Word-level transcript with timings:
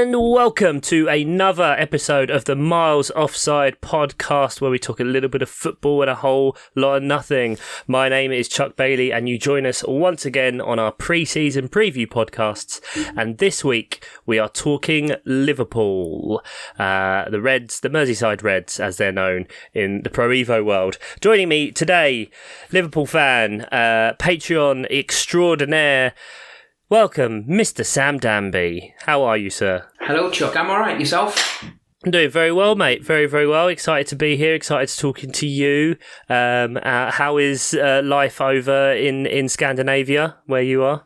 And 0.00 0.14
welcome 0.14 0.80
to 0.82 1.08
another 1.08 1.74
episode 1.76 2.30
of 2.30 2.44
the 2.44 2.54
Miles 2.54 3.10
Offside 3.10 3.80
podcast, 3.80 4.60
where 4.60 4.70
we 4.70 4.78
talk 4.78 5.00
a 5.00 5.04
little 5.04 5.28
bit 5.28 5.42
of 5.42 5.50
football 5.50 6.02
and 6.02 6.10
a 6.10 6.14
whole 6.14 6.56
lot 6.76 6.98
of 6.98 7.02
nothing. 7.02 7.58
My 7.88 8.08
name 8.08 8.30
is 8.30 8.48
Chuck 8.48 8.76
Bailey, 8.76 9.12
and 9.12 9.28
you 9.28 9.38
join 9.40 9.66
us 9.66 9.82
once 9.82 10.24
again 10.24 10.60
on 10.60 10.78
our 10.78 10.92
pre 10.92 11.24
season 11.24 11.68
preview 11.68 12.06
podcasts. 12.06 12.80
And 13.16 13.38
this 13.38 13.64
week, 13.64 14.06
we 14.24 14.38
are 14.38 14.48
talking 14.48 15.16
Liverpool, 15.24 16.44
uh, 16.78 17.28
the 17.28 17.40
Reds, 17.40 17.80
the 17.80 17.90
Merseyside 17.90 18.44
Reds, 18.44 18.78
as 18.78 18.98
they're 18.98 19.10
known 19.10 19.48
in 19.74 20.02
the 20.02 20.10
Pro 20.10 20.28
Evo 20.28 20.64
world. 20.64 20.96
Joining 21.20 21.48
me 21.48 21.72
today, 21.72 22.30
Liverpool 22.70 23.06
fan, 23.06 23.62
uh, 23.72 24.14
Patreon 24.20 24.88
extraordinaire. 24.92 26.14
Welcome, 26.90 27.44
Mr. 27.44 27.84
Sam 27.84 28.18
Danby. 28.18 28.94
How 29.00 29.22
are 29.22 29.36
you, 29.36 29.50
sir? 29.50 29.86
Hello, 30.00 30.30
Chuck. 30.30 30.56
I'm 30.56 30.70
all 30.70 30.80
right. 30.80 30.98
Yourself? 30.98 31.62
I'm 32.02 32.10
doing 32.10 32.30
very 32.30 32.50
well, 32.50 32.76
mate. 32.76 33.04
Very, 33.04 33.26
very 33.26 33.46
well. 33.46 33.68
Excited 33.68 34.06
to 34.06 34.16
be 34.16 34.38
here. 34.38 34.54
Excited 34.54 34.88
to 34.88 34.96
talking 34.96 35.30
to 35.32 35.46
you. 35.46 35.96
Um, 36.30 36.78
uh, 36.82 37.10
how 37.10 37.36
is 37.36 37.74
uh, 37.74 38.00
life 38.02 38.40
over 38.40 38.92
in, 38.92 39.26
in 39.26 39.50
Scandinavia, 39.50 40.36
where 40.46 40.62
you 40.62 40.82
are? 40.82 41.04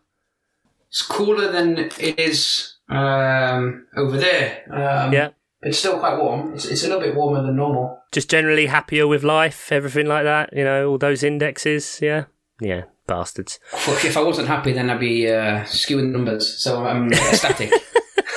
It's 0.88 1.02
cooler 1.02 1.50
than 1.50 1.76
it 1.78 1.98
is 1.98 2.76
um, 2.88 3.86
over 3.96 4.16
there. 4.16 4.62
Um, 4.70 5.12
Yeah. 5.12 5.30
It's 5.64 5.78
still 5.78 5.98
quite 5.98 6.16
warm. 6.18 6.54
It's, 6.54 6.64
it's 6.64 6.82
a 6.84 6.88
little 6.88 7.00
bit 7.00 7.14
warmer 7.14 7.42
than 7.42 7.56
normal. 7.56 8.02
Just 8.10 8.28
generally 8.28 8.66
happier 8.66 9.06
with 9.06 9.22
life, 9.22 9.70
everything 9.72 10.06
like 10.06 10.24
that. 10.24 10.52
You 10.52 10.64
know, 10.64 10.90
all 10.90 10.98
those 10.98 11.22
indexes. 11.22 12.00
Yeah, 12.02 12.24
yeah, 12.60 12.82
bastards. 13.12 13.58
Fuck, 13.70 14.04
if 14.04 14.16
I 14.16 14.22
wasn't 14.22 14.48
happy, 14.48 14.72
then 14.72 14.88
I'd 14.90 15.00
be 15.00 15.28
uh, 15.30 15.64
skewing 15.64 16.10
numbers. 16.12 16.44
So 16.62 16.84
I'm 16.86 17.12
ecstatic. 17.12 17.70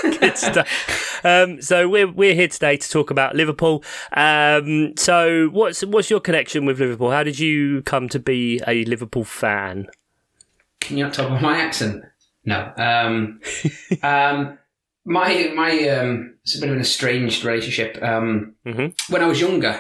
Good 0.02 0.38
stuff. 0.38 1.26
Um, 1.26 1.62
so 1.62 1.88
we're 1.90 2.12
we're 2.12 2.36
here 2.36 2.48
today 2.48 2.78
to 2.78 2.90
talk 2.90 3.10
about 3.10 3.36
Liverpool. 3.36 3.84
Um, 4.14 4.94
so 4.98 5.48
what's 5.52 5.84
what's 5.86 6.09
your 6.09 6.20
connection 6.20 6.66
with 6.66 6.80
Liverpool? 6.80 7.12
How 7.12 7.23
did 7.23 7.40
you 7.40 7.82
come 7.84 8.09
to 8.09 8.20
be 8.20 8.62
a 8.67 8.84
Liverpool 8.86 9.23
fan? 9.23 9.88
Can 10.82 10.98
you 10.98 11.06
not 11.06 11.14
tell 11.14 11.30
by 11.30 11.39
my 11.42 11.58
accent? 11.58 12.04
No. 12.44 12.72
Um, 12.78 13.39
um, 14.04 14.60
my 15.06 15.52
my 15.56 15.88
um, 15.89 16.36
it's 16.44 16.56
a 16.56 16.60
bit 16.60 16.70
of 16.70 16.76
an 16.76 16.82
estranged 16.82 17.44
relationship. 17.44 17.98
Um, 18.04 18.56
Mhm. 18.66 18.94
When 19.10 19.23
I 19.23 19.28
was 19.28 19.42
younger, 19.42 19.80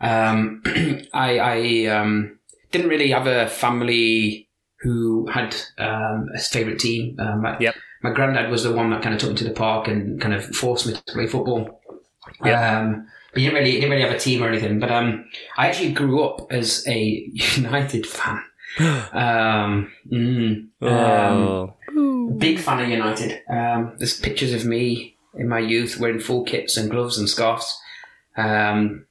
um, 0.00 0.62
I, 1.14 1.38
I 1.38 1.86
um, 1.86 2.35
didn't 2.70 2.88
really 2.88 3.10
have 3.10 3.26
a 3.26 3.48
family 3.48 4.48
who 4.80 5.26
had 5.28 5.54
um, 5.78 6.28
a 6.34 6.38
favourite 6.38 6.78
team. 6.78 7.16
Um, 7.18 7.42
my, 7.42 7.56
Yep. 7.58 7.74
my 8.02 8.12
granddad 8.12 8.50
was 8.50 8.62
the 8.64 8.72
one 8.72 8.90
that 8.90 9.02
kind 9.02 9.14
of 9.14 9.20
took 9.20 9.30
me 9.30 9.36
to 9.36 9.44
the 9.44 9.50
park 9.50 9.88
and 9.88 10.20
kind 10.20 10.34
of 10.34 10.44
forced 10.54 10.86
me 10.86 10.92
to 10.94 11.12
play 11.12 11.26
football. 11.26 11.80
Yep. 12.44 12.58
Um, 12.58 13.06
but 13.32 13.40
he 13.40 13.46
didn't 13.48 13.58
really 13.58 13.70
he 13.72 13.76
didn't 13.80 13.90
really 13.90 14.02
have 14.02 14.14
a 14.14 14.18
team 14.18 14.42
or 14.42 14.48
anything. 14.48 14.78
But 14.80 14.90
um, 14.90 15.26
I 15.56 15.68
actually 15.68 15.92
grew 15.92 16.22
up 16.24 16.50
as 16.52 16.86
a 16.86 16.98
United 17.56 18.06
fan. 18.06 18.42
um, 19.12 19.92
mm, 20.10 20.66
um, 20.82 21.72
Oh, 21.98 22.30
big 22.36 22.58
fan 22.58 22.80
of 22.82 22.88
United. 22.90 23.40
Um, 23.48 23.94
there's 23.98 24.18
pictures 24.20 24.52
of 24.52 24.64
me 24.66 25.16
in 25.34 25.48
my 25.48 25.58
youth 25.60 25.98
wearing 25.98 26.18
full 26.20 26.44
kits 26.44 26.76
and 26.76 26.90
gloves 26.90 27.16
and 27.18 27.28
scarves 27.28 27.78
um, 28.36 29.06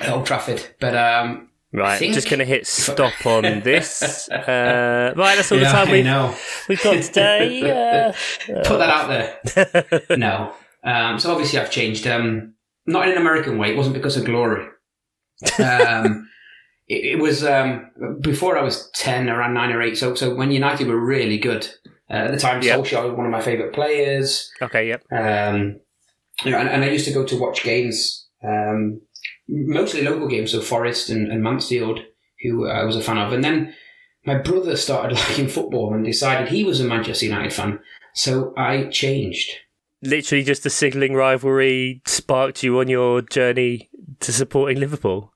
at 0.00 0.08
Old 0.10 0.26
Trafford. 0.26 0.64
But 0.78 0.94
um, 0.94 1.48
right. 1.72 1.98
think- 1.98 2.14
Just 2.14 2.28
going 2.28 2.38
to 2.40 2.44
hit 2.44 2.66
stop 2.66 3.24
on 3.26 3.42
this. 3.64 4.28
Uh, 4.28 5.12
right, 5.16 5.36
that's 5.36 5.50
all 5.52 5.58
the 5.58 5.64
time 5.64 5.90
we've 5.90 6.04
know. 6.04 6.34
we've 6.68 6.82
got 6.82 7.02
today. 7.02 8.12
Uh, 8.52 8.62
Put 8.64 8.78
that 8.78 8.90
out 8.90 9.08
there. 9.08 10.00
no. 10.16 10.54
Um, 10.84 11.18
so 11.18 11.30
obviously 11.30 11.58
I've 11.58 11.70
changed. 11.70 12.06
Um, 12.06 12.54
not 12.86 13.06
in 13.06 13.12
an 13.12 13.18
American 13.18 13.58
way. 13.58 13.70
It 13.70 13.76
wasn't 13.76 13.94
because 13.94 14.16
of 14.16 14.24
glory. 14.24 14.66
Um, 15.58 16.28
it, 16.88 17.04
it 17.14 17.18
was 17.20 17.44
um, 17.44 17.90
before 18.20 18.58
I 18.58 18.62
was 18.62 18.90
ten, 18.94 19.28
around 19.28 19.54
nine 19.54 19.70
or 19.72 19.80
eight. 19.82 19.96
So 19.96 20.14
so 20.14 20.34
when 20.34 20.50
United 20.50 20.88
were 20.88 20.98
really 20.98 21.38
good 21.38 21.66
uh, 22.10 22.14
at 22.14 22.30
the 22.32 22.36
time, 22.38 22.62
Yep. 22.62 22.80
Solskjaer 22.80 23.04
was 23.08 23.16
one 23.16 23.26
of 23.26 23.32
my 23.32 23.40
favourite 23.40 23.72
players. 23.72 24.50
okay, 24.60 24.88
yep. 24.88 25.02
Um, 25.12 25.80
you 26.44 26.50
know, 26.50 26.58
and, 26.58 26.68
and 26.68 26.82
I 26.84 26.88
used 26.88 27.06
to 27.06 27.12
go 27.14 27.24
to 27.24 27.38
watch 27.38 27.62
games, 27.62 28.26
um, 28.44 29.00
mostly 29.52 30.02
local 30.02 30.28
games, 30.28 30.52
so 30.52 30.60
Forest 30.60 31.10
and, 31.10 31.30
and 31.30 31.42
Mansfield, 31.42 32.00
who 32.42 32.68
I 32.68 32.84
was 32.84 32.96
a 32.96 33.02
fan 33.02 33.18
of. 33.18 33.32
And 33.32 33.44
then 33.44 33.74
my 34.24 34.36
brother 34.36 34.76
started 34.76 35.14
liking 35.28 35.48
football 35.48 35.92
and 35.92 36.04
decided 36.04 36.48
he 36.48 36.64
was 36.64 36.80
a 36.80 36.84
Manchester 36.84 37.26
United 37.26 37.52
fan. 37.52 37.80
So 38.14 38.52
I 38.56 38.84
changed. 38.84 39.50
Literally, 40.02 40.42
just 40.42 40.64
the 40.64 40.70
signalling 40.70 41.14
rivalry 41.14 42.02
sparked 42.06 42.62
you 42.62 42.80
on 42.80 42.88
your 42.88 43.22
journey 43.22 43.88
to 44.20 44.32
supporting 44.32 44.80
Liverpool. 44.80 45.32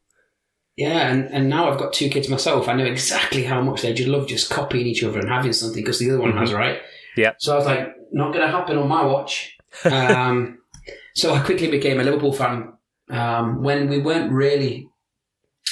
Yeah, 0.77 1.09
and, 1.09 1.27
and 1.33 1.49
now 1.49 1.71
I've 1.71 1.79
got 1.79 1.93
two 1.93 2.11
kids 2.11 2.29
myself. 2.29 2.69
I 2.69 2.75
know 2.75 2.85
exactly 2.85 3.45
how 3.45 3.63
much 3.63 3.83
they 3.83 3.95
just 3.95 4.09
love 4.09 4.27
just 4.27 4.51
copying 4.51 4.87
each 4.87 5.05
other 5.05 5.21
and 5.21 5.29
having 5.29 5.53
something 5.53 5.83
because 5.83 5.99
the 5.99 6.11
other 6.11 6.21
one 6.21 6.37
has, 6.37 6.53
right? 6.53 6.81
Yeah. 7.17 7.33
So 7.39 7.55
I 7.55 7.57
was 7.57 7.67
like, 7.67 7.95
not 8.13 8.33
going 8.33 8.45
to 8.45 8.51
happen 8.51 8.77
on 8.77 8.89
my 8.89 9.05
watch. 9.05 9.53
Um, 9.85 10.61
so 11.15 11.35
I 11.35 11.41
quickly 11.41 11.71
became 11.71 12.01
a 12.01 12.05
Liverpool 12.05 12.33
fan 12.33 12.76
um, 13.11 13.63
when 13.63 13.89
we 13.89 14.01
weren't 14.01 14.33
really 14.33 14.89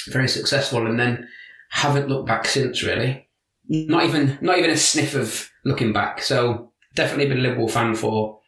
very 0.07 0.27
successful, 0.27 0.85
and 0.87 0.99
then 0.99 1.27
haven't 1.69 2.09
looked 2.09 2.27
back 2.27 2.45
since. 2.45 2.83
Really, 2.83 3.29
not 3.67 4.05
even 4.05 4.37
not 4.41 4.57
even 4.57 4.69
a 4.69 4.77
sniff 4.77 5.15
of 5.15 5.49
looking 5.63 5.93
back. 5.93 6.21
So 6.21 6.71
definitely 6.93 7.27
been 7.27 7.39
a 7.39 7.41
Liverpool 7.41 7.67
fan 7.67 7.95
for 7.95 8.39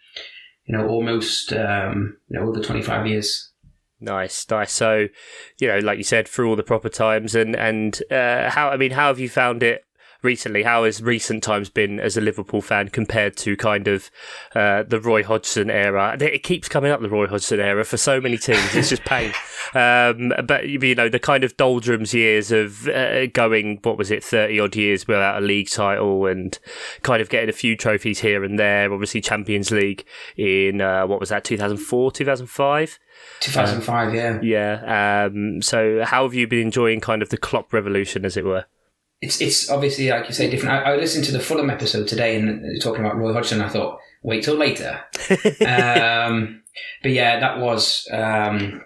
you 0.66 0.78
know 0.78 0.88
almost 0.88 1.54
um, 1.54 2.18
you 2.30 2.40
know 2.40 2.48
over 2.48 2.62
twenty 2.62 2.82
five 2.82 3.08
years. 3.08 3.52
Nice, 4.00 4.48
nice. 4.52 4.72
So, 4.72 5.08
you 5.60 5.68
know, 5.68 5.80
like 5.80 5.98
you 5.98 6.04
said, 6.04 6.28
through 6.28 6.50
all 6.50 6.56
the 6.56 6.62
proper 6.62 6.90
times, 6.90 7.34
and 7.34 7.56
and 7.56 8.00
uh, 8.12 8.50
how 8.50 8.70
I 8.70 8.78
mean, 8.78 8.92
how 8.92 9.08
have 9.08 9.20
you 9.20 9.28
found 9.28 9.64
it 9.64 9.87
recently? 10.28 10.62
How 10.62 10.84
has 10.84 11.02
recent 11.02 11.42
times 11.42 11.70
been 11.70 12.02
as 12.02 12.18
a 12.18 12.22
Liverpool 12.22 12.62
fan 12.62 12.90
compared 12.90 13.38
to 13.38 13.56
kind 13.56 13.88
of 13.88 14.12
uh, 14.54 14.84
the 14.84 15.00
Roy 15.00 15.24
Hodgson 15.24 15.72
era? 15.72 16.18
It 16.20 16.44
keeps 16.44 16.68
coming 16.68 16.92
up 16.92 17.00
the 17.00 17.10
Roy 17.10 17.28
Hodgson 17.28 17.62
era 17.62 17.86
for 17.86 17.96
so 17.96 18.20
many 18.20 18.38
teams. 18.38 18.76
It's 18.76 18.90
just 18.90 19.04
pain. 19.04 19.34
Um, 19.74 20.32
but 20.46 20.70
you 20.70 20.96
know, 20.96 21.10
the 21.10 21.20
kind 21.20 21.44
of 21.44 21.58
doldrums 21.58 22.14
years 22.14 22.54
of 22.54 22.88
uh, 22.88 23.26
going, 23.28 23.80
what 23.84 23.98
was 23.98 24.12
it, 24.12 24.24
thirty 24.24 24.62
odd 24.62 24.78
years 24.78 25.06
without 25.06 25.44
a 25.44 25.46
league 25.46 25.70
title, 25.70 26.26
and 26.26 26.58
kind 27.02 27.22
of 27.22 27.28
getting 27.28 27.50
a 27.50 27.54
few 27.54 27.76
trophies 27.76 28.20
here 28.20 28.46
and 28.46 28.58
there. 28.58 28.94
Obviously, 28.94 29.20
Champions 29.20 29.70
League 29.70 30.06
in 30.38 30.80
uh, 30.80 31.06
what 31.06 31.20
was 31.20 31.30
that, 31.30 31.44
two 31.44 31.58
thousand 31.58 31.80
four, 31.80 32.14
two 32.14 32.24
thousand 32.24 32.48
five. 32.48 32.98
Two 33.42 33.52
thousand 33.52 33.82
five, 33.82 34.16
yeah. 34.16 34.40
Yeah. 34.42 35.26
Um, 35.26 35.62
so, 35.62 36.06
how 36.06 36.24
have 36.24 36.34
you 36.34 36.48
been 36.48 36.68
enjoying 36.68 37.02
kind 37.02 37.22
of 37.22 37.28
the 37.28 37.38
Klopp 37.38 37.74
revolution, 37.74 38.24
as 38.24 38.38
it 38.38 38.46
were? 38.46 38.68
It's 39.22 39.42
it's 39.42 39.70
obviously 39.70 40.10
like 40.10 40.28
you 40.28 40.34
say 40.34 40.50
different. 40.50 40.76
I, 40.86 40.94
I 40.94 40.96
listened 40.96 41.26
to 41.26 41.32
the 41.32 41.40
Fulham 41.40 41.70
episode 41.70 42.08
today 42.08 42.36
and 42.40 42.82
talking 42.82 43.04
about 43.04 43.18
Roy 43.18 43.34
Hodgson. 43.34 43.62
I 43.62 43.70
thought, 43.70 44.00
wait 44.22 44.44
till 44.44 44.56
later. 44.56 45.00
um, 45.68 46.62
but 47.02 47.12
yeah, 47.12 47.40
that 47.40 47.60
was 47.60 48.08
um, 48.12 48.84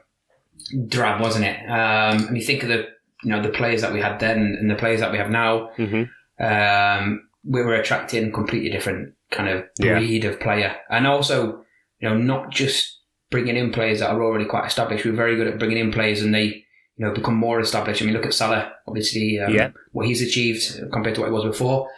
drab, 0.87 1.21
wasn't 1.21 1.45
it? 1.45 1.57
Um, 1.69 2.27
and 2.27 2.37
you 2.37 2.43
think 2.43 2.63
of 2.63 2.69
the 2.69 2.87
you 3.23 3.29
know 3.31 3.41
the 3.41 3.49
players 3.49 3.81
that 3.81 3.93
we 3.93 3.99
had 4.01 4.19
then 4.19 4.37
and 4.59 4.69
the 4.69 4.75
players 4.75 4.99
that 5.01 5.11
we 5.11 5.17
have 5.17 5.29
now. 5.29 5.67
hmm 5.75 6.03
Um, 6.39 7.27
we 7.43 7.61
were 7.63 7.73
attracting 7.75 8.31
completely 8.31 8.69
different 8.69 9.13
kind 9.31 9.49
of 9.49 9.65
Yeah. 9.79 9.97
breed 9.97 10.25
of 10.25 10.39
player, 10.39 10.75
and 10.89 11.07
also 11.07 11.63
you 11.99 12.09
know 12.09 12.17
not 12.17 12.51
just 12.51 12.99
bringing 13.29 13.55
in 13.57 13.71
players 13.71 13.99
that 13.99 14.09
are 14.11 14.21
already 14.23 14.45
quite 14.45 14.65
established. 14.67 15.05
We're 15.05 15.13
very 15.13 15.35
good 15.35 15.47
at 15.47 15.57
bringing 15.59 15.77
in 15.77 15.91
players 15.91 16.21
and 16.21 16.33
they 16.35 16.60
you 17.01 17.07
know 17.07 17.13
become 17.13 17.35
more 17.35 17.59
established. 17.59 18.01
I 18.01 18.05
mean, 18.05 18.13
look 18.13 18.27
at 18.27 18.33
Salah, 18.35 18.71
obviously, 18.87 19.39
um, 19.39 19.51
Yeah. 19.55 19.71
what 19.91 20.05
he's 20.05 20.21
achieved 20.21 20.79
compared 20.93 21.15
to 21.15 21.21
what 21.21 21.27
he 21.29 21.33
was 21.33 21.43
before, 21.45 21.89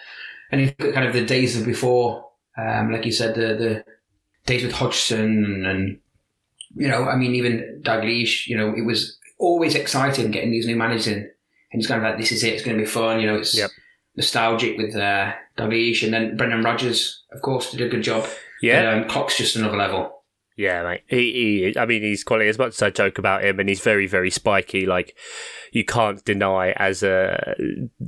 and 0.49 0.61
you 0.61 0.67
look 0.67 0.87
at 0.89 0.93
kind 0.93 1.05
of 1.07 1.13
the 1.13 1.25
days 1.25 1.57
of 1.59 1.65
before, 1.65 2.25
um, 2.57 2.89
like 2.93 3.05
you 3.05 3.11
said, 3.11 3.35
the 3.35 3.47
the 3.63 3.83
days 4.45 4.63
with 4.63 4.71
Hodgson 4.71 5.19
and, 5.45 5.65
and 5.67 5.99
you 6.75 6.87
know, 6.87 7.03
I 7.03 7.15
mean, 7.17 7.35
even 7.35 7.81
Dalglish, 7.83 8.47
you 8.47 8.55
know, 8.57 8.73
it 8.75 8.85
was 8.85 9.17
always 9.39 9.75
exciting 9.75 10.31
getting 10.31 10.51
these 10.51 10.65
new 10.67 10.77
managers 10.77 11.07
in, 11.07 11.19
and 11.71 11.79
it's 11.81 11.87
kind 11.87 12.01
of 12.01 12.09
like 12.09 12.17
this 12.17 12.31
is 12.31 12.43
it, 12.43 12.53
it's 12.53 12.63
going 12.63 12.77
to 12.77 12.83
be 12.83 12.89
fun, 12.89 13.19
you 13.19 13.27
know, 13.27 13.35
it's 13.35 13.57
Yep. 13.57 13.71
nostalgic 14.15 14.77
with 14.77 14.95
uh, 14.95 15.33
Dalglish, 15.57 16.03
and 16.03 16.13
then 16.13 16.37
Brendan 16.37 16.63
Rodgers, 16.63 17.23
of 17.31 17.41
course, 17.41 17.71
did 17.71 17.81
a 17.81 17.89
good 17.89 18.03
job. 18.03 18.25
Yeah. 18.61 18.77
But, 18.81 18.85
um, 19.03 19.09
Klopp's 19.09 19.37
just 19.37 19.55
another 19.57 19.77
level. 19.77 20.22
Yeah, 20.55 20.83
mate. 20.83 21.01
He, 21.07 21.71
he, 21.73 21.79
I 21.79 21.85
mean, 21.85 22.03
he's 22.03 22.23
quality. 22.23 22.47
As 22.47 22.59
much 22.59 22.73
as 22.73 22.81
I 22.81 22.91
joke 22.91 23.17
about 23.17 23.43
him, 23.43 23.59
and 23.59 23.67
he's 23.67 23.81
very, 23.81 24.05
very 24.05 24.29
spiky. 24.29 24.85
Like 24.85 25.17
you 25.71 25.83
can't 25.83 26.23
deny 26.23 26.71
as 26.73 27.01
a 27.01 27.55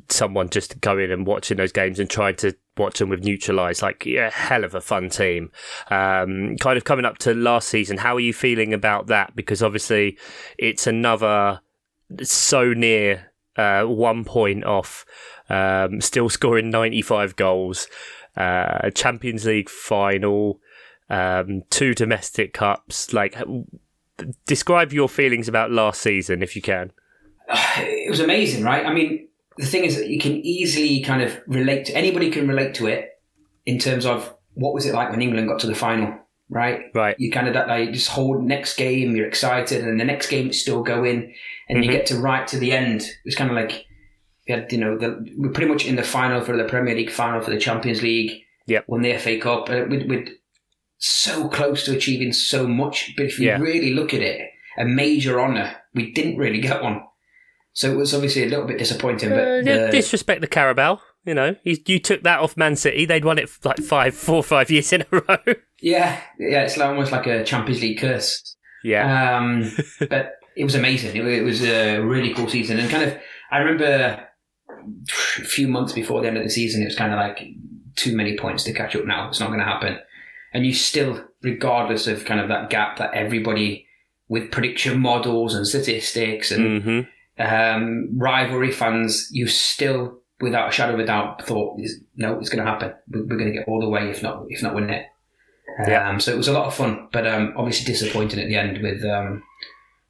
someone 0.10 0.50
just 0.50 0.80
going 0.80 1.12
and 1.12 1.26
watching 1.26 1.58
those 1.58 1.72
games 1.72 2.00
and 2.00 2.10
trying 2.10 2.36
to 2.38 2.56
watch 2.78 3.00
them 3.00 3.10
with 3.10 3.24
neutralised. 3.24 3.82
Like, 3.82 4.06
yeah, 4.06 4.30
hell 4.30 4.64
of 4.64 4.76
a 4.76 4.82
fun 4.82 5.10
team. 5.10 5.52
Um, 5.90 6.56
kind 6.58 6.78
of 6.78 6.84
coming 6.84 7.06
up 7.06 7.18
to 7.20 7.34
last 7.34 7.68
season. 7.68 7.98
How 7.98 8.16
are 8.16 8.20
you 8.20 8.34
feeling 8.34 8.74
about 8.74 9.08
that? 9.08 9.36
Because 9.36 9.64
obviously, 9.64 10.18
it's 10.60 10.86
another 10.86 11.62
so 12.22 12.74
near 12.74 13.32
uh, 13.58 13.84
one 13.86 14.24
point 14.24 14.64
off. 14.66 15.04
Um, 15.50 16.00
still 16.00 16.30
scoring 16.30 16.70
ninety 16.70 17.02
five 17.02 17.36
goals. 17.36 17.88
Uh, 18.38 18.92
Champions 18.92 19.46
League 19.46 19.70
final. 19.70 20.60
Um, 21.10 21.63
two 21.69 21.94
domestic 21.94 22.54
cups. 22.54 23.13
Like, 23.13 23.36
describe 24.46 24.94
your 24.94 25.10
feelings 25.10 25.48
about 25.48 25.72
last 25.72 26.02
season 26.02 26.42
if 26.44 26.56
you 26.56 26.62
can. 26.62 26.92
It 27.78 28.10
was 28.10 28.19
amazing, 28.19 28.63
right? 28.63 28.86
I 28.86 28.94
mean, 28.94 29.28
the 29.57 29.66
thing 29.66 29.84
is 29.84 29.96
that 29.98 30.07
you 30.10 30.19
can 30.19 30.34
easily 30.46 31.02
kind 31.02 31.22
of 31.24 31.38
relate 31.48 31.86
to 31.86 31.94
anybody 31.98 32.30
can 32.30 32.48
relate 32.48 32.75
to 32.75 32.88
it 32.88 33.19
in 33.66 33.80
terms 33.80 34.06
of 34.06 34.34
what 34.54 34.74
was 34.74 34.86
it 34.86 34.94
like 34.94 35.10
when 35.10 35.22
England 35.22 35.48
got 35.48 35.60
to 35.62 35.68
the 35.68 35.75
final, 35.75 36.18
right? 36.50 36.84
Right. 36.94 37.16
You 37.19 37.31
kind 37.31 37.48
of 37.48 37.54
that 37.56 37.68
like 37.68 37.92
just 37.92 38.10
hold 38.10 38.44
next 38.44 38.75
game, 38.78 39.16
you're 39.16 39.28
excited, 39.28 39.84
and 39.86 40.00
the 40.00 40.06
next 40.06 40.30
game 40.30 40.48
it's 40.48 40.60
still 40.62 40.84
going, 40.84 41.34
and 41.68 41.80
Mhm. 41.80 41.86
you 41.86 41.92
get 41.92 42.06
to 42.08 42.18
right 42.19 42.48
to 42.48 42.58
the 42.60 42.72
end. 42.72 43.06
It's 43.25 43.36
kind 43.36 43.50
of 43.50 43.56
like 43.56 43.86
we 44.48 44.54
had, 44.54 44.72
you 44.72 44.78
know, 44.78 44.98
the, 44.98 45.25
we're 45.38 45.50
pretty 45.51 45.72
much 45.72 45.86
in 45.86 45.96
the 45.96 46.04
final 46.04 46.42
for 46.42 46.56
the 46.56 46.66
Premier 46.66 46.94
League, 46.96 47.10
final 47.12 47.42
for 47.42 47.50
the 47.51 47.58
Champions 47.60 48.01
League. 48.04 48.44
Yep. 48.68 48.86
Won 48.88 49.01
the 49.01 49.13
FA 49.18 49.40
Cup. 49.40 49.69
Uh, 49.69 49.86
We'd, 49.90 50.08
we'd 50.10 50.30
so 50.98 51.48
close 51.50 51.84
to 51.86 51.96
achieving 51.96 52.32
so 52.34 52.68
much, 52.68 53.14
but 53.18 53.26
if 53.26 53.40
you 53.40 53.48
Yeah. 53.48 53.58
really 53.60 53.94
look 53.94 54.14
at 54.14 54.22
it, 54.22 54.42
a 54.78 54.86
major 54.86 55.40
honour, 55.42 55.76
we 55.94 56.12
didn't 56.12 56.38
really 56.38 56.60
get 56.62 56.82
one. 56.82 57.02
So 57.74 57.92
it 57.92 57.96
was 57.98 58.14
obviously 58.14 58.44
a 58.44 58.48
little 58.48 58.66
bit 58.66 58.78
disappointing. 58.78 59.30
But 59.30 59.40
Uh, 59.40 59.62
the- 59.62 59.90
disrespect 59.92 60.42
the 60.42 60.48
Carabao. 60.48 61.02
You 61.26 61.34
know, 61.34 61.56
you, 61.64 61.76
you 61.88 61.98
took 62.00 62.22
that 62.24 62.40
off 62.40 62.56
Man 62.56 62.76
City. 62.76 63.06
They'd 63.06 63.26
won 63.26 63.40
it 63.40 63.50
like 63.64 63.80
five, 63.80 64.14
four, 64.16 64.44
five 64.44 64.70
years 64.70 64.94
in 64.94 65.02
a 65.02 65.06
row. 65.12 65.38
yeah, 65.82 66.22
yeah, 66.40 66.62
it's 66.62 66.78
like 66.78 66.88
almost 66.90 67.12
like 67.12 67.26
a 67.26 67.44
Champions 67.44 67.82
League 67.82 68.00
curse. 68.00 68.56
yeah, 68.84 69.36
Um, 69.38 69.72
but 70.10 70.34
it 70.56 70.64
was 70.64 70.76
amazing. 70.76 71.16
It, 71.16 71.26
it 71.26 71.42
was 71.44 71.64
a 71.64 71.98
really 72.00 72.32
cool 72.34 72.48
season, 72.48 72.78
and 72.80 72.90
kind 72.92 73.04
of 73.04 73.18
I 73.52 73.58
remember 73.58 74.24
a 75.40 75.44
few 75.46 75.68
months 75.68 75.94
before 75.94 76.22
the 76.22 76.28
end 76.28 76.38
of 76.38 76.44
the 76.44 76.50
season, 76.50 76.82
it 76.84 76.86
was 76.86 76.96
kind 76.96 77.12
of 77.12 77.18
like 77.18 77.40
too 77.96 78.16
many 78.16 78.38
points 78.38 78.64
to 78.66 78.74
catch 78.74 78.96
up. 78.96 79.06
Now 79.06 79.28
it's 79.28 79.40
not 79.40 79.48
going 79.48 79.60
to 79.60 79.66
happen, 79.66 79.98
and 80.56 80.66
you 80.66 80.74
still, 80.74 81.22
regardless 81.44 82.07
of 82.07 82.24
kind 82.24 82.40
of 82.40 82.48
that 82.48 82.69
gap 82.69 82.98
that 82.98 83.13
everybody 83.13 83.86
with 84.30 84.52
prediction 84.52 85.00
models 85.00 85.54
and 85.54 85.68
statistics 85.68 86.50
and 86.50 86.81
hmm 86.81 87.02
um, 87.38 88.18
rivalry 88.18 88.72
fans, 88.72 89.28
you 89.30 89.46
still, 89.48 90.19
without 90.40 90.69
a 90.69 90.72
shadow 90.72 90.94
of 90.94 91.02
a 91.02 91.06
doubt, 91.06 91.46
thought, 91.46 91.78
no, 92.16 92.40
it's 92.40 92.48
going 92.48 92.63
to 92.63 92.72
happen. 92.72 92.94
We're, 93.10 93.24
we're 93.24 93.38
going 93.38 93.52
to 93.52 93.57
get 93.57 93.68
all 93.68 93.81
the 93.81 93.90
way, 93.90 94.10
if 94.10 94.24
not, 94.24 94.46
if 94.48 94.63
not 94.63 94.74
win 94.74 94.90
it. 94.90 95.06
Yeah. 95.86 96.10
Um, 96.10 96.22
so 96.22 96.31
it 96.31 96.38
was 96.38 96.48
a 96.48 96.54
lot 96.54 96.68
of 96.68 96.74
fun, 96.74 97.10
but 97.12 97.28
um, 97.28 97.54
obviously 97.58 97.86
disappointing 97.86 98.40
at 98.40 98.48
the 98.48 98.56
end 98.56 98.81
with 98.81 99.04
um, 99.04 99.44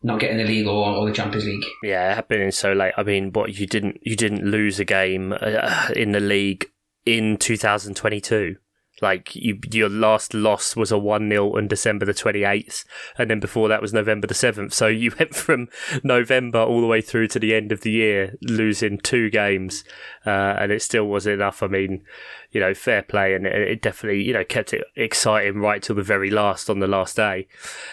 not 0.03 0.19
getting 0.19 0.37
the 0.37 0.43
league 0.43 0.67
or, 0.67 0.85
or 0.85 1.07
the 1.07 1.15
Champions 1.15 1.45
League. 1.45 1.65
yeah, 1.81 2.13
happening 2.13 2.51
so 2.51 2.73
late. 2.73 2.93
I 2.95 3.01
mean, 3.01 3.31
what 3.31 3.57
you 3.57 3.65
didn't 3.65 3.97
you 4.03 4.15
didn't 4.15 4.45
lose 4.45 4.79
a 4.79 4.85
game 4.85 5.33
uh, 5.33 5.87
in 5.95 6.11
the 6.11 6.19
league 6.19 6.69
in 7.07 7.37
2022. 7.37 8.57
Like 9.01 9.35
you, 9.35 9.59
your 9.71 9.89
last 9.89 10.33
loss 10.33 10.75
was 10.75 10.91
a 10.91 10.97
one 10.97 11.29
0 11.29 11.57
on 11.57 11.67
December 11.67 12.05
the 12.05 12.13
twenty 12.13 12.43
eighth, 12.43 12.85
and 13.17 13.29
then 13.29 13.39
before 13.39 13.67
that 13.67 13.81
was 13.81 13.93
November 13.93 14.27
the 14.27 14.33
seventh. 14.33 14.73
So 14.73 14.87
you 14.87 15.11
went 15.19 15.35
from 15.35 15.67
November 16.03 16.59
all 16.59 16.81
the 16.81 16.87
way 16.87 17.01
through 17.01 17.27
to 17.29 17.39
the 17.39 17.53
end 17.53 17.71
of 17.71 17.81
the 17.81 17.91
year, 17.91 18.35
losing 18.41 18.97
two 18.97 19.29
games, 19.29 19.83
uh, 20.25 20.55
and 20.59 20.71
it 20.71 20.81
still 20.81 21.05
wasn't 21.05 21.35
enough. 21.35 21.61
I 21.61 21.67
mean, 21.67 22.03
you 22.51 22.59
know, 22.59 22.73
fair 22.73 23.01
play, 23.01 23.33
and 23.33 23.45
it, 23.45 23.55
it 23.55 23.81
definitely 23.81 24.23
you 24.23 24.33
know 24.33 24.43
kept 24.43 24.73
it 24.73 24.83
exciting 24.95 25.59
right 25.59 25.81
till 25.81 25.95
the 25.95 26.03
very 26.03 26.29
last 26.29 26.69
on 26.69 26.79
the 26.79 26.87
last 26.87 27.15
day. 27.15 27.47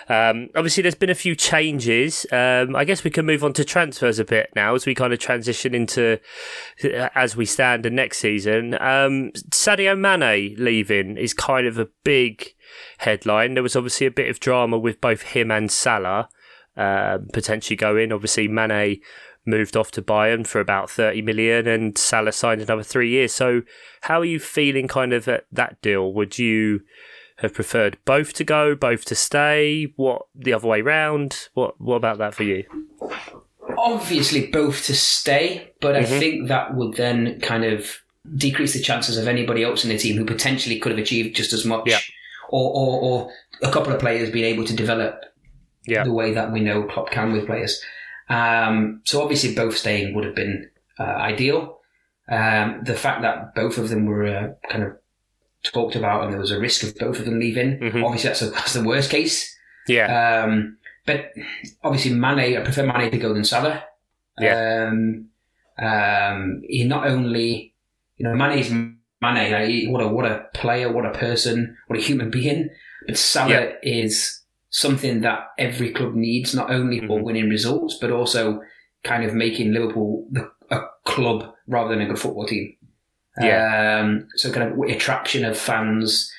Um, 0.09 0.49
obviously, 0.55 0.83
there's 0.83 0.95
been 0.95 1.11
a 1.11 1.15
few 1.15 1.35
changes. 1.35 2.27
Um, 2.33 2.77
I 2.77 2.85
guess 2.85 3.05
we 3.05 3.11
can 3.11 3.27
move 3.27 3.45
on 3.45 3.53
to 3.55 3.65
transfers 3.65 4.19
a 4.19 4.25
bit 4.25 4.51
now 4.55 4.75
as 4.75 4.87
we 4.87 4.95
kind 4.95 5.13
of 5.13 5.19
transition 5.19 5.75
into 5.75 6.19
uh, 6.85 7.09
as 7.15 7.37
we 7.37 7.47
stand 7.47 7.87
in 7.87 7.95
next 7.95 8.19
season. 8.19 8.75
Um, 8.75 9.33
Sadio 9.51 9.99
Mane 9.99 10.55
leaving 10.59 11.17
is 11.17 11.35
kind 11.35 11.67
of 11.67 11.79
a 11.79 11.89
big 12.05 12.55
headline. 12.99 13.55
There 13.55 13.63
was 13.63 13.77
obviously 13.77 14.07
a 14.07 14.11
bit 14.11 14.29
of 14.29 14.41
drama 14.41 14.79
with 14.79 15.01
both 15.01 15.23
him 15.23 15.51
and 15.51 15.71
Salah 15.71 16.29
um, 16.77 17.29
potentially 17.33 17.77
going. 17.77 18.13
Obviously, 18.13 18.49
Mane 18.49 19.01
moved 19.45 19.77
off 19.77 19.91
to 19.93 20.03
Bayern 20.03 20.47
for 20.47 20.61
about 20.61 20.91
30 20.91 21.23
million 21.23 21.67
and 21.67 21.97
Salah 21.99 22.33
signed 22.33 22.61
another 22.61 22.83
three 22.83 23.11
years. 23.11 23.33
So, 23.33 23.63
how 24.03 24.21
are 24.21 24.25
you 24.25 24.39
feeling 24.39 24.89
kind 24.89 25.13
of 25.13 25.27
at 25.29 25.47
that 25.53 25.81
deal? 25.83 26.13
Would 26.13 26.39
you 26.39 26.83
have 27.39 27.55
preferred 27.55 27.99
both 28.05 28.33
to 28.35 28.45
go, 28.45 28.75
both 28.75 29.05
to 29.07 29.15
stay? 29.15 29.93
What 29.97 30.23
the 30.35 30.53
other 30.53 30.69
way 30.69 30.81
round? 30.81 31.49
What 31.55 31.81
what 31.81 31.97
about 31.97 32.19
that 32.19 32.35
for 32.35 32.45
you? 32.45 32.65
Obviously, 33.79 34.47
both 34.47 34.85
to 34.87 34.95
stay, 34.95 35.73
but 35.81 35.97
I 35.97 36.03
Mhm. 36.05 36.19
think 36.19 36.49
that 36.49 36.75
would 36.75 36.95
then 36.95 37.41
kind 37.41 37.65
of 37.65 37.99
decrease 38.37 38.75
the 38.75 38.81
chances 38.81 39.17
of 39.17 39.27
anybody 39.27 39.65
else 39.65 39.83
in 39.85 39.91
the 39.91 39.99
team 39.99 40.17
who 40.17 40.25
potentially 40.25 40.79
could 40.79 40.93
have 40.93 40.99
achieved 41.01 41.35
just 41.35 41.53
as 41.53 41.65
much, 41.65 41.85
Yeah. 41.87 41.99
or, 42.51 42.71
or, 42.71 43.01
or 43.03 43.33
a 43.63 43.73
couple 43.73 43.93
of 43.93 43.99
players 43.99 44.31
being 44.31 44.45
able 44.45 44.65
to 44.65 44.75
develop 44.77 45.25
Yeah. 45.87 46.05
the 46.05 46.13
way 46.13 46.33
that 46.33 46.53
we 46.53 46.61
know 46.61 46.85
Klopp 46.85 47.11
can 47.11 47.33
with 47.33 47.47
players. 47.47 47.83
Um, 48.29 49.03
so 49.05 49.23
obviously, 49.23 49.55
both 49.55 49.77
staying 49.77 50.15
would 50.15 50.25
have 50.25 50.35
been 50.35 50.71
uh, 50.99 51.03
ideal. 51.05 51.79
Um, 52.29 52.83
the 52.85 52.95
fact 52.95 53.23
that 53.23 53.55
both 53.55 53.79
of 53.79 53.89
them 53.89 54.07
were 54.07 54.27
uh, 54.27 54.69
kind 54.71 54.85
of 54.85 54.93
talked 55.65 55.97
about, 55.97 56.25
and 56.25 56.33
there 56.33 56.41
was 56.41 56.51
a 56.53 56.59
risk 56.61 56.83
of 56.83 56.97
both 56.97 57.19
of 57.19 57.25
them 57.25 57.39
leaving. 57.39 57.79
Mhm. 57.79 58.05
Obviously, 58.05 58.29
that's, 58.29 58.43
a, 58.43 58.51
that's 58.51 58.73
the 58.75 58.85
worst 58.85 59.11
case. 59.11 59.55
Yeah, 59.89 60.45
Um, 60.45 60.79
but 61.07 61.33
obviously, 61.83 62.15
Mane, 62.15 62.57
I 62.57 62.63
prefer 62.63 62.87
Mane 62.87 63.11
to 63.11 63.19
go 63.19 63.35
than 63.35 63.45
Salah. 63.45 63.85
Um, 64.39 65.27
um, 65.79 66.63
he 66.69 66.85
not 66.85 67.07
only, 67.07 67.75
you 68.17 68.25
know, 68.25 68.35
Mane's 68.35 68.71
Mane. 68.71 68.93
Like, 69.21 69.93
what 69.93 70.03
a 70.03 70.09
what 70.09 70.25
a 70.27 70.47
player, 70.55 70.91
what 70.93 71.07
a 71.07 71.11
person, 71.11 71.77
what 71.89 71.99
a 71.99 72.03
human 72.03 72.31
being. 72.31 72.71
But 73.07 73.19
Salah 73.19 73.51
Yeah. 73.51 73.73
is 73.83 74.41
something 74.73 75.21
that 75.21 75.49
every 75.59 75.91
club 75.93 76.15
needs, 76.15 76.55
not 76.55 76.71
only 76.71 76.99
for 77.01 77.19
Mhm. 77.21 77.23
winning 77.23 77.49
results, 77.49 77.97
but 78.01 78.11
also 78.11 78.61
kind 79.05 79.23
of 79.25 79.35
making 79.35 79.73
Liverpool 79.73 80.27
the, 80.33 80.51
a 80.71 80.81
club 81.05 81.53
rather 81.69 81.91
than 81.91 82.01
a 82.01 82.07
good 82.07 82.19
football 82.19 82.47
team. 82.47 82.75
Um, 83.41 84.29
so 84.37 84.51
kind 84.53 84.73
of 84.73 84.79
attraction 84.91 85.45
of 85.45 85.57
fans, 85.59 86.31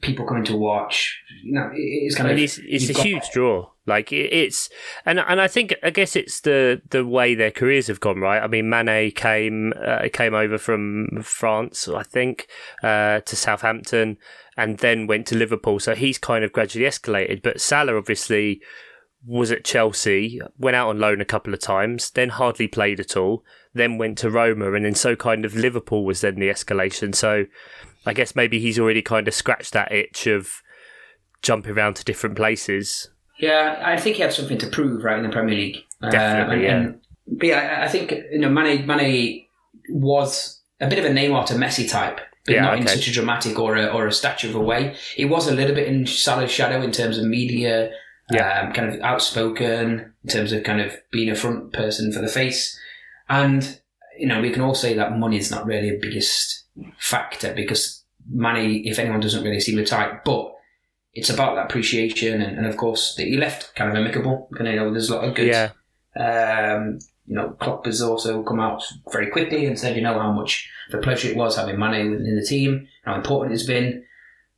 people 0.00 0.26
coming 0.26 0.44
to 0.44 0.56
watch. 0.56 1.18
You 1.44 1.52
know, 1.54 1.70
it- 1.72 1.78
it's 1.78 2.14
kind 2.16 2.28
I 2.28 2.32
of 2.32 2.38
it's, 2.38 2.58
it's 2.58 2.88
a 2.88 2.92
got- 2.92 3.06
huge 3.06 3.30
draw. 3.32 3.68
Like 3.84 4.12
it, 4.12 4.32
it's, 4.32 4.68
and 5.04 5.18
and 5.18 5.40
I 5.40 5.48
think 5.48 5.74
I 5.82 5.90
guess 5.90 6.14
it's 6.14 6.40
the 6.42 6.80
the 6.90 7.04
way 7.04 7.34
their 7.34 7.50
careers 7.50 7.88
have 7.88 7.98
gone. 7.98 8.20
Right. 8.20 8.40
I 8.40 8.46
mean, 8.46 8.68
Mane 8.70 9.10
came 9.10 9.72
uh, 9.84 10.08
came 10.12 10.34
over 10.34 10.56
from 10.56 11.08
France, 11.22 11.88
I 11.88 12.04
think, 12.04 12.46
uh, 12.84 13.20
to 13.22 13.34
Southampton, 13.34 14.18
and 14.56 14.78
then 14.78 15.06
went 15.06 15.26
to 15.28 15.34
Liverpool. 15.36 15.78
So 15.80 15.94
he's 15.94 16.18
kind 16.18 16.44
of 16.44 16.52
gradually 16.52 16.84
escalated. 16.86 17.42
But 17.42 17.60
Salah 17.60 17.96
obviously 17.96 18.60
was 19.26 19.52
at 19.52 19.64
Chelsea, 19.64 20.40
went 20.58 20.74
out 20.76 20.88
on 20.88 20.98
loan 20.98 21.20
a 21.20 21.24
couple 21.24 21.54
of 21.54 21.60
times, 21.60 22.10
then 22.10 22.28
hardly 22.30 22.66
played 22.68 22.98
at 23.00 23.16
all, 23.16 23.44
then 23.72 23.96
went 23.96 24.18
to 24.18 24.28
Roma, 24.30 24.72
and 24.72 24.84
then 24.84 24.94
so 24.96 25.14
kind 25.14 25.44
of 25.44 25.54
Liverpool 25.54 26.04
was 26.04 26.20
then 26.22 26.34
the 26.36 26.48
escalation. 26.48 27.14
So 27.14 27.46
I 28.04 28.14
guess 28.14 28.34
maybe 28.34 28.58
he's 28.58 28.78
already 28.80 29.00
kind 29.02 29.28
of 29.28 29.34
scratched 29.34 29.72
that 29.74 29.92
itch 29.92 30.26
of 30.26 30.60
jumping 31.40 31.72
around 31.72 31.94
to 31.96 32.04
different 32.04 32.34
places. 32.36 33.10
Yeah, 33.38 33.80
I 33.84 33.96
think 33.96 34.16
he 34.16 34.22
had 34.22 34.32
something 34.32 34.58
to 34.58 34.66
prove, 34.66 35.02
right, 35.04 35.16
in 35.18 35.24
the 35.24 35.30
Premier 35.30 35.54
League. 35.56 35.78
Uh, 36.02 36.10
Definitely, 36.10 36.66
and, 36.66 36.84
and- 36.86 36.98
but 37.38 37.46
yeah, 37.46 37.78
I- 37.80 37.84
I 37.84 37.88
think 37.88 38.10
you 38.32 38.38
know, 38.40 38.50
Mane, 38.50 38.84
Mane 38.86 39.46
was 39.88 40.60
a 40.80 40.88
bit 40.88 40.98
of 40.98 41.04
a 41.04 41.08
Neymar 41.08 41.46
to 41.46 41.54
Messi 41.54 41.88
type, 41.88 42.20
but 42.44 42.54
Yeah, 42.54 42.62
not 42.62 42.78
in 42.78 42.86
such 42.86 43.08
a 43.08 43.12
dramatic 43.12 43.58
or 43.58 43.76
a, 43.76 43.86
or 43.86 44.06
a 44.06 44.12
statue 44.12 44.48
of 44.48 44.54
a 44.54 44.60
way. 44.60 44.96
He 45.14 45.24
was 45.24 45.48
a 45.48 45.54
little 45.54 45.74
bit 45.74 45.88
in 45.88 46.06
Salah's 46.06 46.50
shadow 46.50 46.82
in 46.82 46.90
terms 46.92 47.18
of 47.18 47.24
media, 47.24 47.92
um, 48.30 48.72
kind 48.72 48.92
of 48.92 49.00
outspoken, 49.00 50.12
in 50.24 50.30
terms 50.30 50.52
of 50.52 50.64
kind 50.64 50.80
of 50.80 50.96
being 51.10 51.30
a 51.30 51.34
front 51.36 51.72
person 51.72 52.12
for 52.12 52.20
the 52.20 52.28
face. 52.28 52.78
And, 53.28 53.80
you 54.18 54.26
know, 54.26 54.40
we 54.40 54.50
can 54.50 54.62
all 54.62 54.74
say 54.74 54.94
that 54.94 55.18
money 55.18 55.38
is 55.38 55.50
not 55.50 55.66
really 55.66 55.88
a 55.90 55.98
biggest 56.00 56.64
factor 56.98 57.54
because 57.54 58.04
money, 58.28 58.88
if 58.88 58.98
anyone 58.98 59.20
doesn't 59.20 59.44
really 59.44 59.60
see 59.60 59.76
the 59.76 59.84
type, 59.84 60.24
but 60.24 60.52
it's 61.14 61.30
about 61.30 61.54
that 61.54 61.66
appreciation 61.66 62.40
and, 62.40 62.56
and 62.56 62.66
of 62.66 62.76
course 62.76 63.14
that 63.16 63.26
he 63.26 63.36
left 63.36 63.74
kind 63.74 63.90
of 63.90 63.96
amicable. 63.96 64.48
And 64.58 64.66
you 64.66 64.76
know, 64.76 64.90
there's 64.90 65.10
a 65.10 65.16
lot 65.16 65.24
of 65.24 65.34
good 65.34 65.46
Yeah, 65.46 65.70
um, 66.74 66.98
you 67.26 67.36
know, 67.36 67.50
Klopp 67.60 67.86
has 67.86 68.02
also 68.02 68.42
come 68.42 68.60
out 68.60 68.82
very 69.12 69.30
quickly 69.30 69.66
and 69.66 69.78
said, 69.78 69.96
you 69.96 70.02
know, 70.02 70.18
how 70.18 70.32
much 70.32 70.68
of 70.88 70.98
a 70.98 71.02
pleasure 71.02 71.28
it 71.28 71.36
was 71.36 71.56
having 71.56 71.78
Mane 71.78 72.14
in 72.14 72.36
the 72.36 72.44
team, 72.44 72.88
how 73.04 73.14
important 73.14 73.54
it's 73.54 73.66
been. 73.66 74.04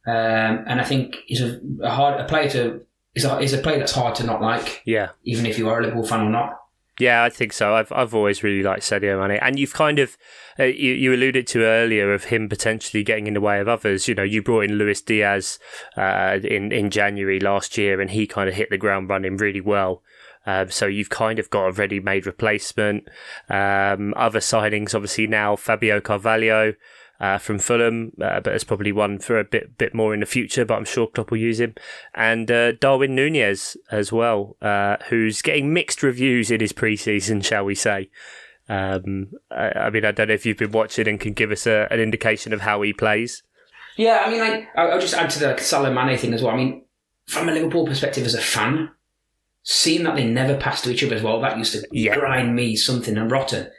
Um, 0.06 0.64
and 0.66 0.80
I 0.80 0.84
think 0.84 1.16
he's 1.26 1.40
a, 1.40 1.60
a 1.82 1.90
hard 1.90 2.20
a 2.20 2.24
player 2.24 2.50
to 2.50 2.82
is 3.14 3.24
a, 3.24 3.38
is 3.38 3.52
a 3.52 3.58
player 3.58 3.78
that's 3.78 3.92
hard 3.92 4.14
to 4.16 4.24
not 4.24 4.42
like, 4.42 4.82
yeah. 4.84 5.10
even 5.24 5.46
if 5.46 5.56
you 5.58 5.68
are 5.68 5.78
a 5.78 5.82
Liverpool 5.82 6.06
fan 6.06 6.26
or 6.26 6.30
not. 6.30 6.60
Yeah, 6.98 7.24
I 7.24 7.30
think 7.30 7.52
so. 7.52 7.74
I've 7.74 7.90
I've 7.90 8.14
always 8.14 8.44
really 8.44 8.62
liked 8.62 8.82
Sadio 8.82 9.20
Mane, 9.20 9.40
and 9.42 9.58
you've 9.58 9.72
kind 9.72 9.98
of 9.98 10.16
uh, 10.60 10.64
you 10.64 10.92
you 10.92 11.12
alluded 11.12 11.46
to 11.48 11.64
earlier 11.64 12.14
of 12.14 12.24
him 12.24 12.48
potentially 12.48 13.02
getting 13.02 13.26
in 13.26 13.34
the 13.34 13.40
way 13.40 13.58
of 13.58 13.66
others. 13.66 14.06
You 14.06 14.14
know, 14.14 14.22
you 14.22 14.42
brought 14.42 14.64
in 14.64 14.74
Luis 14.74 15.00
Diaz 15.00 15.58
uh, 15.96 16.38
in 16.44 16.70
in 16.70 16.90
January 16.90 17.40
last 17.40 17.76
year, 17.76 18.00
and 18.00 18.10
he 18.10 18.28
kind 18.28 18.48
of 18.48 18.54
hit 18.54 18.70
the 18.70 18.78
ground 18.78 19.08
running 19.08 19.36
really 19.36 19.60
well. 19.60 20.02
Um, 20.46 20.70
so 20.70 20.86
you've 20.86 21.10
kind 21.10 21.38
of 21.38 21.50
got 21.50 21.66
a 21.66 21.72
ready-made 21.72 22.26
replacement. 22.26 23.08
Um, 23.48 24.14
other 24.16 24.40
signings, 24.40 24.94
obviously 24.94 25.26
now 25.26 25.56
Fabio 25.56 26.00
Carvalho 26.00 26.74
uh, 27.20 27.38
from 27.38 27.58
Fulham, 27.58 28.12
uh, 28.20 28.40
but 28.40 28.44
there's 28.44 28.64
probably 28.64 28.92
one 28.92 29.18
for 29.18 29.38
a 29.38 29.44
bit 29.44 29.78
bit 29.78 29.94
more 29.94 30.12
in 30.12 30.20
the 30.20 30.26
future. 30.26 30.64
But 30.64 30.74
I'm 30.74 30.84
sure 30.84 31.06
Klopp 31.06 31.30
will 31.30 31.38
use 31.38 31.60
him, 31.60 31.74
and 32.14 32.50
uh, 32.50 32.72
Darwin 32.72 33.14
Nunez 33.14 33.76
as 33.90 34.12
well, 34.12 34.56
uh, 34.60 34.96
who's 35.08 35.40
getting 35.40 35.72
mixed 35.72 36.02
reviews 36.02 36.50
in 36.50 36.60
his 36.60 36.72
preseason, 36.72 37.44
shall 37.44 37.64
we 37.64 37.74
say? 37.74 38.10
Um, 38.68 39.32
I, 39.50 39.70
I, 39.70 39.90
mean, 39.90 40.04
I 40.04 40.12
don't 40.12 40.28
know 40.28 40.34
if 40.34 40.46
you've 40.46 40.58
been 40.58 40.72
watching 40.72 41.06
and 41.06 41.20
can 41.20 41.34
give 41.34 41.50
us 41.50 41.66
a, 41.66 41.86
an 41.90 42.00
indication 42.00 42.52
of 42.52 42.62
how 42.62 42.82
he 42.82 42.92
plays. 42.92 43.42
Yeah, 43.96 44.24
I 44.26 44.30
mean, 44.30 44.40
like, 44.40 44.68
I'll 44.76 45.00
just 45.00 45.14
add 45.14 45.30
to 45.30 45.38
the 45.38 45.56
Salah 45.58 45.92
Mane 45.92 46.18
thing 46.18 46.34
as 46.34 46.42
well. 46.42 46.54
I 46.54 46.56
mean, 46.56 46.84
from 47.26 47.48
a 47.48 47.52
Liverpool 47.52 47.86
perspective 47.86 48.24
as 48.24 48.34
a 48.34 48.40
fan, 48.40 48.90
seeing 49.64 50.04
that 50.04 50.14
they 50.14 50.24
never 50.24 50.56
passed 50.56 50.84
to 50.84 50.90
each 50.90 51.02
other 51.02 51.16
as 51.16 51.22
well, 51.22 51.40
that 51.40 51.58
used 51.58 51.72
to 51.72 51.86
yeah. 51.90 52.14
grind 52.14 52.54
me 52.54 52.76
something 52.76 53.16
and 53.16 53.30
rotten. 53.30 53.70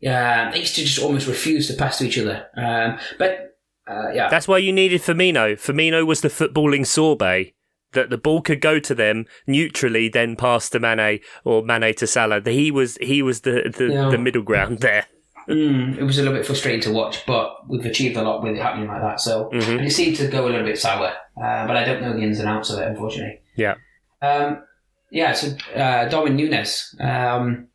Yeah, 0.00 0.50
they 0.50 0.60
used 0.60 0.74
to 0.76 0.82
just 0.82 0.98
almost 0.98 1.26
refuse 1.26 1.68
to 1.68 1.74
pass 1.74 1.98
to 1.98 2.06
each 2.06 2.18
other. 2.18 2.46
Um, 2.56 2.98
but 3.18 3.58
uh, 3.86 4.10
yeah, 4.12 4.28
that's 4.28 4.48
why 4.48 4.58
you 4.58 4.72
needed 4.72 5.02
Firmino. 5.02 5.54
Firmino 5.54 6.06
was 6.06 6.22
the 6.22 6.28
footballing 6.28 6.86
sorbet 6.86 7.54
that 7.92 8.10
the 8.10 8.18
ball 8.18 8.40
could 8.40 8.60
go 8.60 8.78
to 8.78 8.94
them 8.94 9.26
neutrally, 9.46 10.08
then 10.08 10.36
pass 10.36 10.70
to 10.70 10.80
Mane 10.80 11.20
or 11.44 11.62
Mane 11.62 11.94
to 11.94 12.06
Salah. 12.06 12.40
He 12.44 12.70
was 12.70 12.96
he 13.00 13.22
was 13.22 13.42
the 13.42 13.72
the, 13.76 13.92
yeah. 13.92 14.08
the 14.10 14.18
middle 14.18 14.42
ground 14.42 14.78
there. 14.78 15.06
Mm, 15.48 15.98
it 15.98 16.04
was 16.04 16.18
a 16.18 16.22
little 16.22 16.36
bit 16.36 16.46
frustrating 16.46 16.80
to 16.82 16.92
watch, 16.92 17.26
but 17.26 17.68
we've 17.68 17.84
achieved 17.84 18.16
a 18.16 18.22
lot 18.22 18.42
with 18.42 18.54
it 18.54 18.62
happening 18.62 18.86
like 18.86 19.02
that. 19.02 19.20
So 19.20 19.50
mm-hmm. 19.52 19.78
and 19.78 19.86
it 19.86 19.90
seemed 19.90 20.16
to 20.16 20.28
go 20.28 20.46
a 20.46 20.48
little 20.48 20.64
bit 20.64 20.78
sour, 20.78 21.08
uh, 21.36 21.66
but 21.66 21.76
I 21.76 21.84
don't 21.84 22.00
know 22.00 22.12
the 22.12 22.22
ins 22.22 22.38
and 22.38 22.48
outs 22.48 22.70
of 22.70 22.78
it, 22.78 22.86
unfortunately. 22.86 23.40
Yeah. 23.56 23.74
Um, 24.20 24.62
yeah. 25.12 25.32
So 25.34 25.54
uh, 25.76 26.08
Darwin 26.08 26.36
Nunez. 26.36 26.96
Um, 26.98 27.68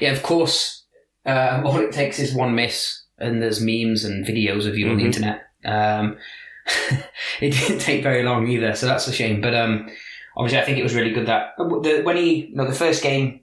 yeah, 0.00 0.10
of 0.10 0.22
course. 0.22 0.84
Uh, 1.24 1.62
all 1.64 1.78
it 1.78 1.92
takes 1.92 2.18
is 2.18 2.34
one 2.34 2.54
miss, 2.54 3.02
and 3.18 3.42
there's 3.42 3.60
memes 3.60 4.04
and 4.04 4.26
videos 4.26 4.66
of 4.66 4.76
you 4.76 4.86
mm-hmm. 4.86 4.92
on 4.92 4.98
the 4.98 5.04
mm-hmm. 5.04 5.06
internet. 5.06 5.42
Um, 5.64 6.18
it 7.40 7.50
didn't 7.50 7.80
take 7.80 8.02
very 8.02 8.22
long 8.22 8.46
either, 8.48 8.74
so 8.74 8.86
that's 8.86 9.08
a 9.08 9.12
shame. 9.12 9.40
But 9.40 9.54
um, 9.54 9.88
obviously, 10.36 10.60
I 10.60 10.64
think 10.64 10.78
it 10.78 10.82
was 10.82 10.94
really 10.94 11.12
good 11.12 11.26
that 11.26 11.54
the, 11.58 12.02
when 12.04 12.16
he, 12.16 12.46
you 12.46 12.56
know, 12.56 12.66
the 12.66 12.74
first 12.74 13.02
game, 13.02 13.40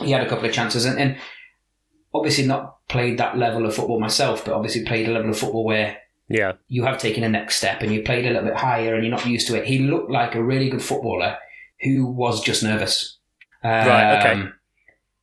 he 0.00 0.10
had 0.10 0.22
a 0.22 0.28
couple 0.28 0.46
of 0.46 0.52
chances, 0.52 0.84
and, 0.84 0.98
and 0.98 1.16
obviously 2.12 2.46
not 2.46 2.86
played 2.88 3.18
that 3.18 3.38
level 3.38 3.66
of 3.66 3.74
football 3.74 4.00
myself, 4.00 4.44
but 4.44 4.54
obviously 4.54 4.84
played 4.84 5.08
a 5.08 5.12
level 5.12 5.30
of 5.30 5.38
football 5.38 5.64
where 5.64 5.98
yeah 6.30 6.52
you 6.68 6.84
have 6.84 6.98
taken 6.98 7.24
a 7.24 7.28
next 7.28 7.56
step 7.56 7.80
and 7.80 7.90
you 7.90 8.02
played 8.02 8.26
a 8.26 8.28
little 8.28 8.44
bit 8.44 8.54
higher 8.54 8.94
and 8.94 9.02
you're 9.02 9.14
not 9.14 9.24
used 9.24 9.46
to 9.46 9.56
it. 9.56 9.66
He 9.66 9.78
looked 9.78 10.10
like 10.10 10.34
a 10.34 10.42
really 10.42 10.68
good 10.68 10.82
footballer 10.82 11.38
who 11.80 12.06
was 12.06 12.42
just 12.42 12.62
nervous. 12.62 13.18
Um, 13.62 13.70
right. 13.70 14.18
Okay. 14.18 14.32
Um, 14.32 14.54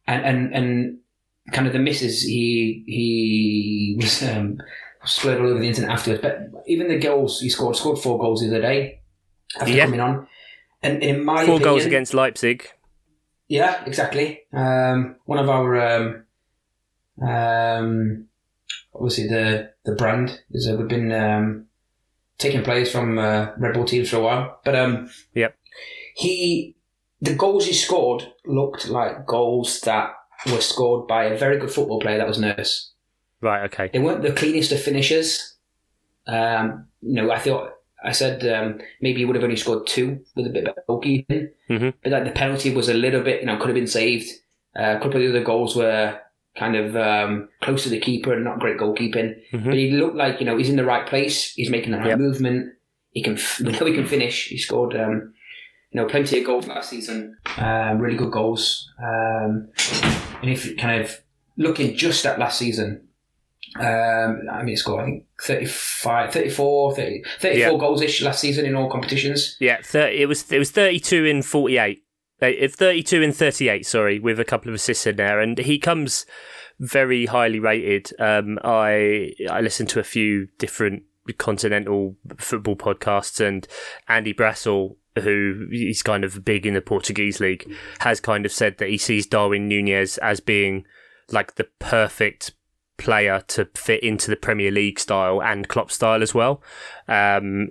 and 0.07 0.25
and 0.25 0.53
and 0.53 0.97
kind 1.51 1.67
of 1.67 1.73
the 1.73 1.79
misses 1.79 2.21
he 2.21 2.83
he 2.87 3.97
was 3.99 4.23
um, 4.23 4.61
spread 5.05 5.39
all 5.39 5.47
over 5.47 5.59
the 5.59 5.67
internet 5.67 5.91
afterwards. 5.91 6.21
But 6.21 6.63
even 6.67 6.87
the 6.87 6.99
goals 6.99 7.39
he 7.39 7.49
scored, 7.49 7.75
scored 7.75 7.99
four 7.99 8.19
goals 8.19 8.41
the 8.41 8.47
other 8.47 8.61
day 8.61 9.01
after 9.59 9.73
yeah. 9.73 9.85
coming 9.85 9.99
on. 9.99 10.27
And 10.81 11.01
in 11.01 11.23
my 11.25 11.45
four 11.45 11.55
opinion, 11.55 11.63
goals 11.63 11.85
against 11.85 12.13
Leipzig. 12.13 12.69
Yeah, 13.47 13.83
exactly. 13.85 14.41
Um, 14.53 15.17
one 15.25 15.39
of 15.39 15.49
our 15.49 15.79
um, 15.79 16.25
um, 17.21 18.27
obviously 18.93 19.27
the 19.27 19.71
the 19.85 19.95
brand 19.95 20.41
is 20.51 20.67
uh, 20.67 20.75
we've 20.75 20.87
been 20.87 21.11
um, 21.11 21.65
taking 22.37 22.63
players 22.63 22.91
from 22.91 23.17
uh, 23.17 23.51
Red 23.57 23.73
Bull 23.73 23.85
teams 23.85 24.09
for 24.09 24.17
a 24.17 24.21
while, 24.21 24.59
but 24.63 24.75
um, 24.75 25.09
yep. 25.33 25.55
He 26.15 26.75
the 27.21 27.35
goals 27.35 27.65
he 27.65 27.73
scored 27.73 28.31
looked 28.45 28.87
like 28.87 29.25
goals 29.25 29.81
that 29.81 30.13
were 30.51 30.61
scored 30.61 31.07
by 31.07 31.25
a 31.25 31.37
very 31.37 31.57
good 31.57 31.71
football 31.71 31.99
player 31.99 32.17
that 32.17 32.27
was 32.27 32.39
nervous. 32.39 32.91
Right. 33.41 33.63
Okay. 33.65 33.89
They 33.91 33.99
weren't 33.99 34.21
the 34.21 34.31
cleanest 34.31 34.71
of 34.71 34.81
finishers. 34.81 35.55
Um, 36.27 36.87
you 37.01 37.21
know, 37.21 37.31
I 37.31 37.39
thought 37.39 37.71
I 38.03 38.11
said 38.11 38.45
um, 38.47 38.79
maybe 39.01 39.19
he 39.19 39.25
would 39.25 39.35
have 39.35 39.43
only 39.43 39.55
scored 39.55 39.87
two 39.87 40.21
with 40.35 40.47
a 40.47 40.49
bit 40.49 40.67
of 40.67 40.75
goalkeeping, 40.87 41.49
mm-hmm. 41.69 41.89
but 42.01 42.11
like 42.11 42.25
the 42.25 42.31
penalty 42.31 42.73
was 42.73 42.89
a 42.89 42.93
little 42.93 43.21
bit, 43.21 43.41
you 43.41 43.47
know, 43.47 43.57
could 43.57 43.67
have 43.67 43.75
been 43.75 43.87
saved. 43.87 44.29
Uh, 44.77 44.95
a 44.97 44.99
couple 44.99 45.15
of 45.15 45.21
the 45.21 45.29
other 45.29 45.43
goals 45.43 45.75
were 45.75 46.19
kind 46.57 46.75
of 46.75 46.95
um, 46.95 47.49
close 47.61 47.83
to 47.83 47.89
the 47.89 47.99
keeper 47.99 48.33
and 48.33 48.43
not 48.43 48.59
great 48.59 48.77
goalkeeping. 48.77 49.35
Mm-hmm. 49.51 49.65
But 49.65 49.75
he 49.75 49.91
looked 49.91 50.15
like 50.15 50.39
you 50.39 50.45
know 50.45 50.57
he's 50.57 50.69
in 50.69 50.77
the 50.77 50.85
right 50.85 51.05
place. 51.05 51.53
He's 51.53 51.69
making 51.69 51.91
the 51.91 51.97
right 51.97 52.07
yep. 52.07 52.19
movement. 52.19 52.73
He 53.11 53.21
can 53.21 53.37
we 53.59 53.71
know 53.71 53.85
he 53.85 53.93
can 53.93 54.07
finish. 54.07 54.47
He 54.47 54.57
scored 54.57 54.95
um, 54.95 55.33
you 55.95 56.01
know 56.01 56.07
plenty 56.07 56.39
of 56.39 56.45
goals 56.45 56.67
last 56.67 56.89
season. 56.89 57.37
Um, 57.55 57.99
really 57.99 58.17
good 58.17 58.31
goals. 58.31 58.91
Um, 59.01 59.69
and 60.41 60.51
if 60.51 60.75
kind 60.75 61.01
of 61.01 61.21
looking 61.55 61.95
just 61.95 62.25
at 62.25 62.37
last 62.37 62.59
season. 62.59 63.07
Um, 63.79 64.41
I 64.51 64.59
mean, 64.59 64.69
he 64.69 64.75
scored, 64.75 65.01
I 65.01 65.05
think, 65.05 65.25
35, 65.41 66.33
34, 66.33 66.95
30, 66.95 67.23
34 67.39 67.57
yep. 67.57 67.79
goals 67.79 68.01
ish 68.01 68.21
last 68.21 68.41
season 68.41 68.65
in 68.65 68.75
all 68.75 68.89
competitions. 68.89 69.55
Yeah, 69.61 69.77
30, 69.81 70.17
it 70.17 70.25
was 70.27 70.51
it 70.51 70.59
was 70.59 70.71
32 70.71 71.23
in 71.23 71.41
48. 71.41 72.03
Uh, 72.41 72.51
32 72.67 73.23
and 73.23 73.33
38, 73.33 73.85
sorry, 73.85 74.19
with 74.19 74.37
a 74.37 74.45
couple 74.45 74.67
of 74.67 74.75
assists 74.75 75.07
in 75.07 75.15
there. 75.15 75.39
And 75.39 75.57
he 75.57 75.79
comes 75.79 76.25
very 76.77 77.25
highly 77.25 77.59
rated. 77.59 78.11
Um, 78.19 78.59
I 78.65 79.33
I 79.49 79.61
listened 79.61 79.87
to 79.89 80.01
a 80.01 80.03
few 80.03 80.49
different 80.57 81.03
continental 81.37 82.17
football 82.37 82.75
podcasts, 82.75 83.39
and 83.39 83.65
Andy 84.09 84.33
Brassell, 84.33 84.97
who 85.21 85.67
is 85.71 86.03
kind 86.03 86.23
of 86.23 86.43
big 86.45 86.65
in 86.65 86.73
the 86.73 86.81
Portuguese 86.81 87.39
league, 87.39 87.69
has 87.99 88.19
kind 88.19 88.45
of 88.45 88.51
said 88.51 88.77
that 88.77 88.89
he 88.89 88.97
sees 88.97 89.25
Darwin 89.25 89.67
Nunez 89.67 90.17
as 90.19 90.39
being 90.39 90.85
like 91.31 91.55
the 91.55 91.67
perfect 91.79 92.53
player 92.97 93.43
to 93.47 93.67
fit 93.75 94.03
into 94.03 94.29
the 94.29 94.37
Premier 94.37 94.71
League 94.71 94.99
style 94.99 95.41
and 95.41 95.67
Klopp 95.67 95.91
style 95.91 96.21
as 96.21 96.33
well. 96.33 96.61
Um, 97.07 97.69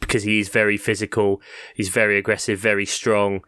because 0.00 0.24
is 0.24 0.48
very 0.48 0.76
physical, 0.76 1.40
he's 1.74 1.88
very 1.88 2.18
aggressive, 2.18 2.58
very 2.58 2.86
strong 2.86 3.42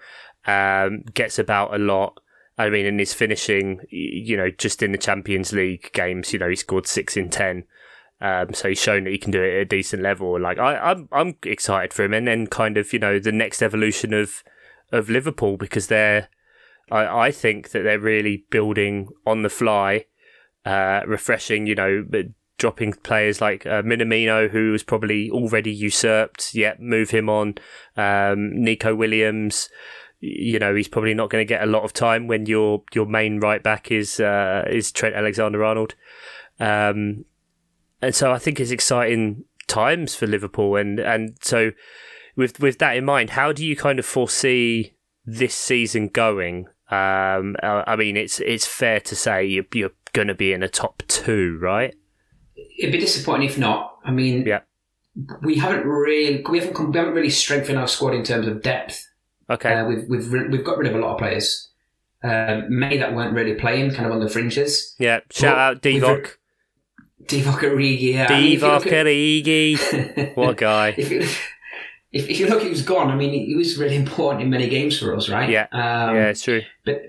um, 0.47 1.02
gets 1.14 1.38
about 1.38 1.75
a 1.75 1.78
lot. 1.78 2.21
I 2.57 2.71
mean, 2.71 2.87
in 2.87 2.99
his 2.99 3.12
finishing, 3.12 3.81
you 3.90 4.37
know, 4.37 4.50
just 4.50 4.83
in 4.83 4.93
the 4.93 4.99
Champions 4.99 5.52
League 5.52 5.90
games, 5.93 6.33
you 6.33 6.38
know, 6.38 6.49
he 6.49 6.57
scored 6.57 6.87
six 6.87 7.16
in 7.16 7.31
ten. 7.31 7.64
Um, 8.25 8.54
so 8.54 8.71
he's 8.71 8.81
shown 8.81 9.04
that 9.04 9.11
he 9.11 9.19
can 9.19 9.33
do 9.33 9.43
it 9.43 9.54
at 9.54 9.61
a 9.61 9.64
decent 9.66 10.02
level. 10.02 10.40
Like 10.40 10.59
I, 10.59 10.76
I'm, 10.78 11.11
I'm 11.12 11.37
excited 11.45 11.93
for 11.93 12.04
him, 12.04 12.14
and 12.14 12.26
then 12.26 12.47
kind 12.47 12.78
of, 12.78 12.90
you 12.95 12.99
know, 12.99 13.19
the 13.19 13.33
next 13.33 13.61
evolution 13.61 14.14
of 14.14 14.43
of 14.90 15.11
Liverpool 15.11 15.59
because 15.59 15.88
they're, 15.88 16.28
I, 16.90 17.26
I 17.26 17.31
think 17.31 17.73
that 17.73 17.83
they're 17.83 18.00
really 18.00 18.47
building 18.49 19.09
on 19.26 19.43
the 19.43 19.50
fly, 19.50 20.07
uh, 20.64 21.02
refreshing. 21.07 21.66
You 21.66 21.75
know, 21.75 22.07
dropping 22.57 22.95
players 22.95 23.43
like 23.43 23.66
uh, 23.66 23.83
Minamino, 23.83 24.49
who 24.49 24.73
was 24.73 24.83
probably 24.83 25.31
already 25.31 25.73
usurped. 25.73 26.54
Yet 26.54 26.81
move 26.81 27.11
him 27.11 27.28
on. 27.28 27.57
Um, 27.95 28.62
Neco 28.64 28.95
Williams 28.95 29.69
you 30.21 30.59
know 30.59 30.75
he's 30.75 30.88
probably 30.88 31.12
not 31.12 31.28
going 31.28 31.43
to 31.43 31.49
get 31.49 31.62
a 31.62 31.66
lot 31.66 31.83
of 31.83 31.93
time 31.93 32.26
when 32.26 32.47
your 32.47 32.83
your 32.95 33.04
main 33.04 33.40
right 33.40 33.62
back 33.62 33.90
is 33.93 34.19
uh, 34.19 34.64
is 34.71 34.90
Trent 34.90 35.14
Alexander 35.14 35.62
Arnold, 35.62 35.95
um, 36.59 37.26
and 38.04 38.14
so 38.14 38.32
I 38.32 38.38
think 38.38 38.61
it's 38.61 38.70
exciting 38.70 39.44
times 39.66 40.14
for 40.14 40.26
Liverpool, 40.26 40.76
and 40.76 40.99
and 40.99 41.37
so 41.40 41.73
with 42.37 42.61
with 42.61 42.78
that 42.78 42.96
in 42.96 43.04
mind, 43.04 43.30
how 43.30 43.52
do 43.52 43.64
you 43.64 43.76
kind 43.76 43.99
of 43.99 44.06
foresee 44.06 44.94
this 45.25 45.54
season 45.54 46.08
going? 46.08 46.68
Um, 46.90 47.56
I 47.62 47.96
mean, 47.96 48.16
it's 48.16 48.40
it's 48.40 48.66
fair 48.66 49.00
to 49.00 49.16
say 49.16 49.44
you're, 49.44 49.64
you're 49.73 49.90
going 50.12 50.28
to 50.28 50.34
be 50.34 50.52
in 50.52 50.62
a 50.62 50.68
top 50.68 51.02
two, 51.08 51.58
right? 51.61 51.94
It'd 52.78 52.92
be 52.92 52.99
disappointing 52.99 53.49
if 53.49 53.58
not. 53.58 53.99
I 54.04 54.11
mean, 54.11 54.46
yeah. 54.46 54.61
we 55.42 55.56
haven't 55.56 55.87
really 55.87 56.44
we 56.49 56.61
haven't 56.61 56.90
we 56.90 56.99
haven't 56.99 57.14
really 57.14 57.30
strengthened 57.30 57.78
our 57.78 57.88
squad 57.88 58.14
in 58.14 58.23
terms 58.23 58.46
of 58.46 58.62
depth. 58.62 59.08
Okay. 59.49 59.73
Uh, 59.73 59.87
we've 59.87 60.08
we've 60.08 60.30
we've 60.50 60.64
got 60.64 60.78
rid 60.78 60.90
of 60.90 60.96
a 60.96 61.04
lot 61.04 61.12
of 61.14 61.18
players. 61.18 61.70
Um, 62.23 62.64
many 62.68 62.96
that 62.99 63.14
weren't 63.14 63.34
really 63.34 63.54
playing, 63.54 63.92
kind 63.92 64.06
of 64.06 64.12
on 64.12 64.20
the 64.20 64.30
fringes. 64.30 64.94
Yeah. 64.99 65.20
Shout 65.30 65.58
out 65.58 65.82
Divock. 65.82 66.37
Divock 67.26 67.61
Origi. 67.61 68.14
Yeah. 68.14 68.26
Divock 68.26 68.83
Origi. 68.83 70.37
what 70.37 70.50
a 70.50 70.54
guy. 70.54 70.95
If 70.97 71.11
you, 71.11 71.21
if, 72.12 72.28
if 72.28 72.40
you 72.40 72.47
look, 72.47 72.62
he 72.62 72.69
was 72.69 72.83
gone. 72.83 73.11
I 73.11 73.16
mean, 73.16 73.33
he 73.33 73.54
was 73.54 73.78
really 73.78 73.97
important 73.97 74.43
in 74.43 74.50
many 74.50 74.69
games 74.69 74.99
for 74.99 75.14
us, 75.16 75.28
right? 75.28 75.49
Yeah. 75.49 75.66
Um, 75.73 76.16
yeah, 76.16 76.28
it's 76.28 76.43
true. 76.43 76.62
But 76.85 77.02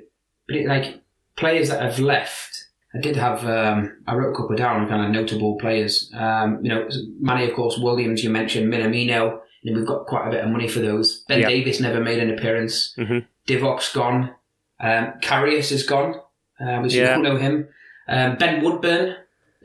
but 0.48 0.58
it, 0.58 0.68
like 0.68 1.02
players 1.36 1.70
that 1.70 1.82
have 1.82 2.00
left. 2.00 2.64
I 2.94 3.00
did 3.00 3.18
have 3.18 3.46
um, 3.46 3.98
I 4.08 4.16
wrote 4.16 4.32
a 4.32 4.36
couple 4.36 4.56
down 4.56 4.88
kind 4.88 5.04
of 5.06 5.12
notable 5.12 5.58
players. 5.58 6.10
Um, 6.16 6.60
you 6.64 6.70
know, 6.70 6.88
Mane, 7.20 7.50
of 7.50 7.56
course, 7.56 7.78
Williams. 7.78 8.24
You 8.24 8.30
mentioned 8.30 8.72
Minamino 8.72 9.42
and 9.66 9.76
we've 9.76 9.86
got 9.86 10.06
quite 10.06 10.28
a 10.28 10.32
bit 10.32 10.44
of 10.44 10.50
money 10.50 10.68
for 10.68 10.80
those. 10.80 11.24
Ben 11.28 11.40
yep. 11.40 11.50
Davies 11.50 11.82
never 11.82 12.00
made 12.00 12.20
an 12.20 12.32
appearance. 12.32 12.94
Mm-hmm. 12.98 13.20
Divock's 13.48 13.94
gone. 13.94 14.36
Um, 14.80 15.14
Karius 15.22 15.72
is 15.72 15.84
gone, 15.84 16.16
uh, 16.60 16.80
which 16.80 16.94
yeah. 16.94 17.02
you 17.02 17.08
don't 17.08 17.24
know 17.24 17.38
him. 17.38 17.68
Um, 18.08 18.38
ben 18.38 18.64
Woodburn 18.64 19.16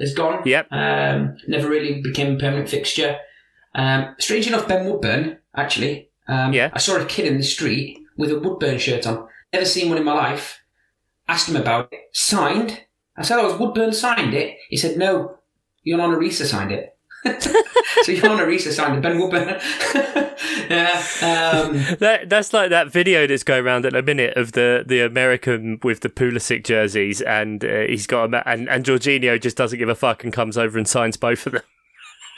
is 0.01 0.15
gone. 0.15 0.43
Yep. 0.45 0.69
Um, 0.73 1.37
never 1.47 1.69
really 1.69 2.01
became 2.01 2.35
a 2.35 2.39
permanent 2.39 2.69
fixture. 2.69 3.19
Um, 3.75 4.17
strange 4.19 4.47
enough, 4.49 4.67
Ben 4.67 4.87
Woodburn, 4.87 5.39
actually. 5.55 6.11
Um, 6.27 6.53
yeah. 6.53 6.71
I 6.73 6.79
saw 6.79 6.97
a 6.97 7.05
kid 7.05 7.27
in 7.27 7.37
the 7.37 7.45
street 7.45 7.99
with 8.17 8.33
a 8.33 8.39
Woodburn 8.41 8.79
shirt 8.79 9.07
on. 9.07 9.29
Never 9.53 9.65
seen 9.65 9.89
one 9.89 9.99
in 9.99 10.05
my 10.05 10.15
life. 10.15 10.61
Asked 11.29 11.49
him 11.49 11.57
about 11.57 11.93
it. 11.93 12.01
Signed. 12.13 12.81
I 13.17 13.23
said, 13.23 13.39
"Oh, 13.39 13.49
was 13.51 13.59
Woodburn 13.61 13.93
signed 13.93 14.35
it?" 14.35 14.57
He 14.69 14.77
said, 14.77 14.97
"No, 14.97 15.39
Riise 15.87 16.45
signed 16.47 16.73
it. 16.73 16.97
so 18.03 18.13
you 18.13 18.21
Jon 18.21 18.41
Arne 18.41 18.49
Riise 18.49 18.73
signed 18.73 18.97
it. 18.97 19.03
Ben 19.03 19.19
Woodburn. 19.19 19.61
yeah. 20.71 21.03
Um, 21.23 21.97
That 21.99 22.29
that's 22.29 22.53
like 22.53 22.71
that 22.71 22.89
video 22.91 23.27
that's 23.27 23.43
going 23.43 23.65
around 23.65 23.85
at 23.85 23.95
a 23.95 24.03
minute 24.03 24.37
of 24.37 24.53
the, 24.53 24.85
the 24.87 25.01
American 25.01 25.79
with 25.83 26.01
the 26.01 26.09
Pulisic 26.09 26.65
jerseys, 26.65 27.21
and 27.21 27.65
uh, 27.65 27.81
he's 27.89 28.07
got 28.07 28.33
a 28.33 28.49
and 28.49 28.69
and 28.69 28.85
Jorginho 28.85 29.41
just 29.41 29.57
doesn't 29.57 29.79
give 29.79 29.89
a 29.89 29.95
fuck 29.95 30.25
and 30.25 30.33
comes 30.33 30.57
over 30.57 30.79
and 30.79 30.89
signs 30.89 31.17
both 31.17 31.47
of 31.47 31.53
them. 31.53 31.63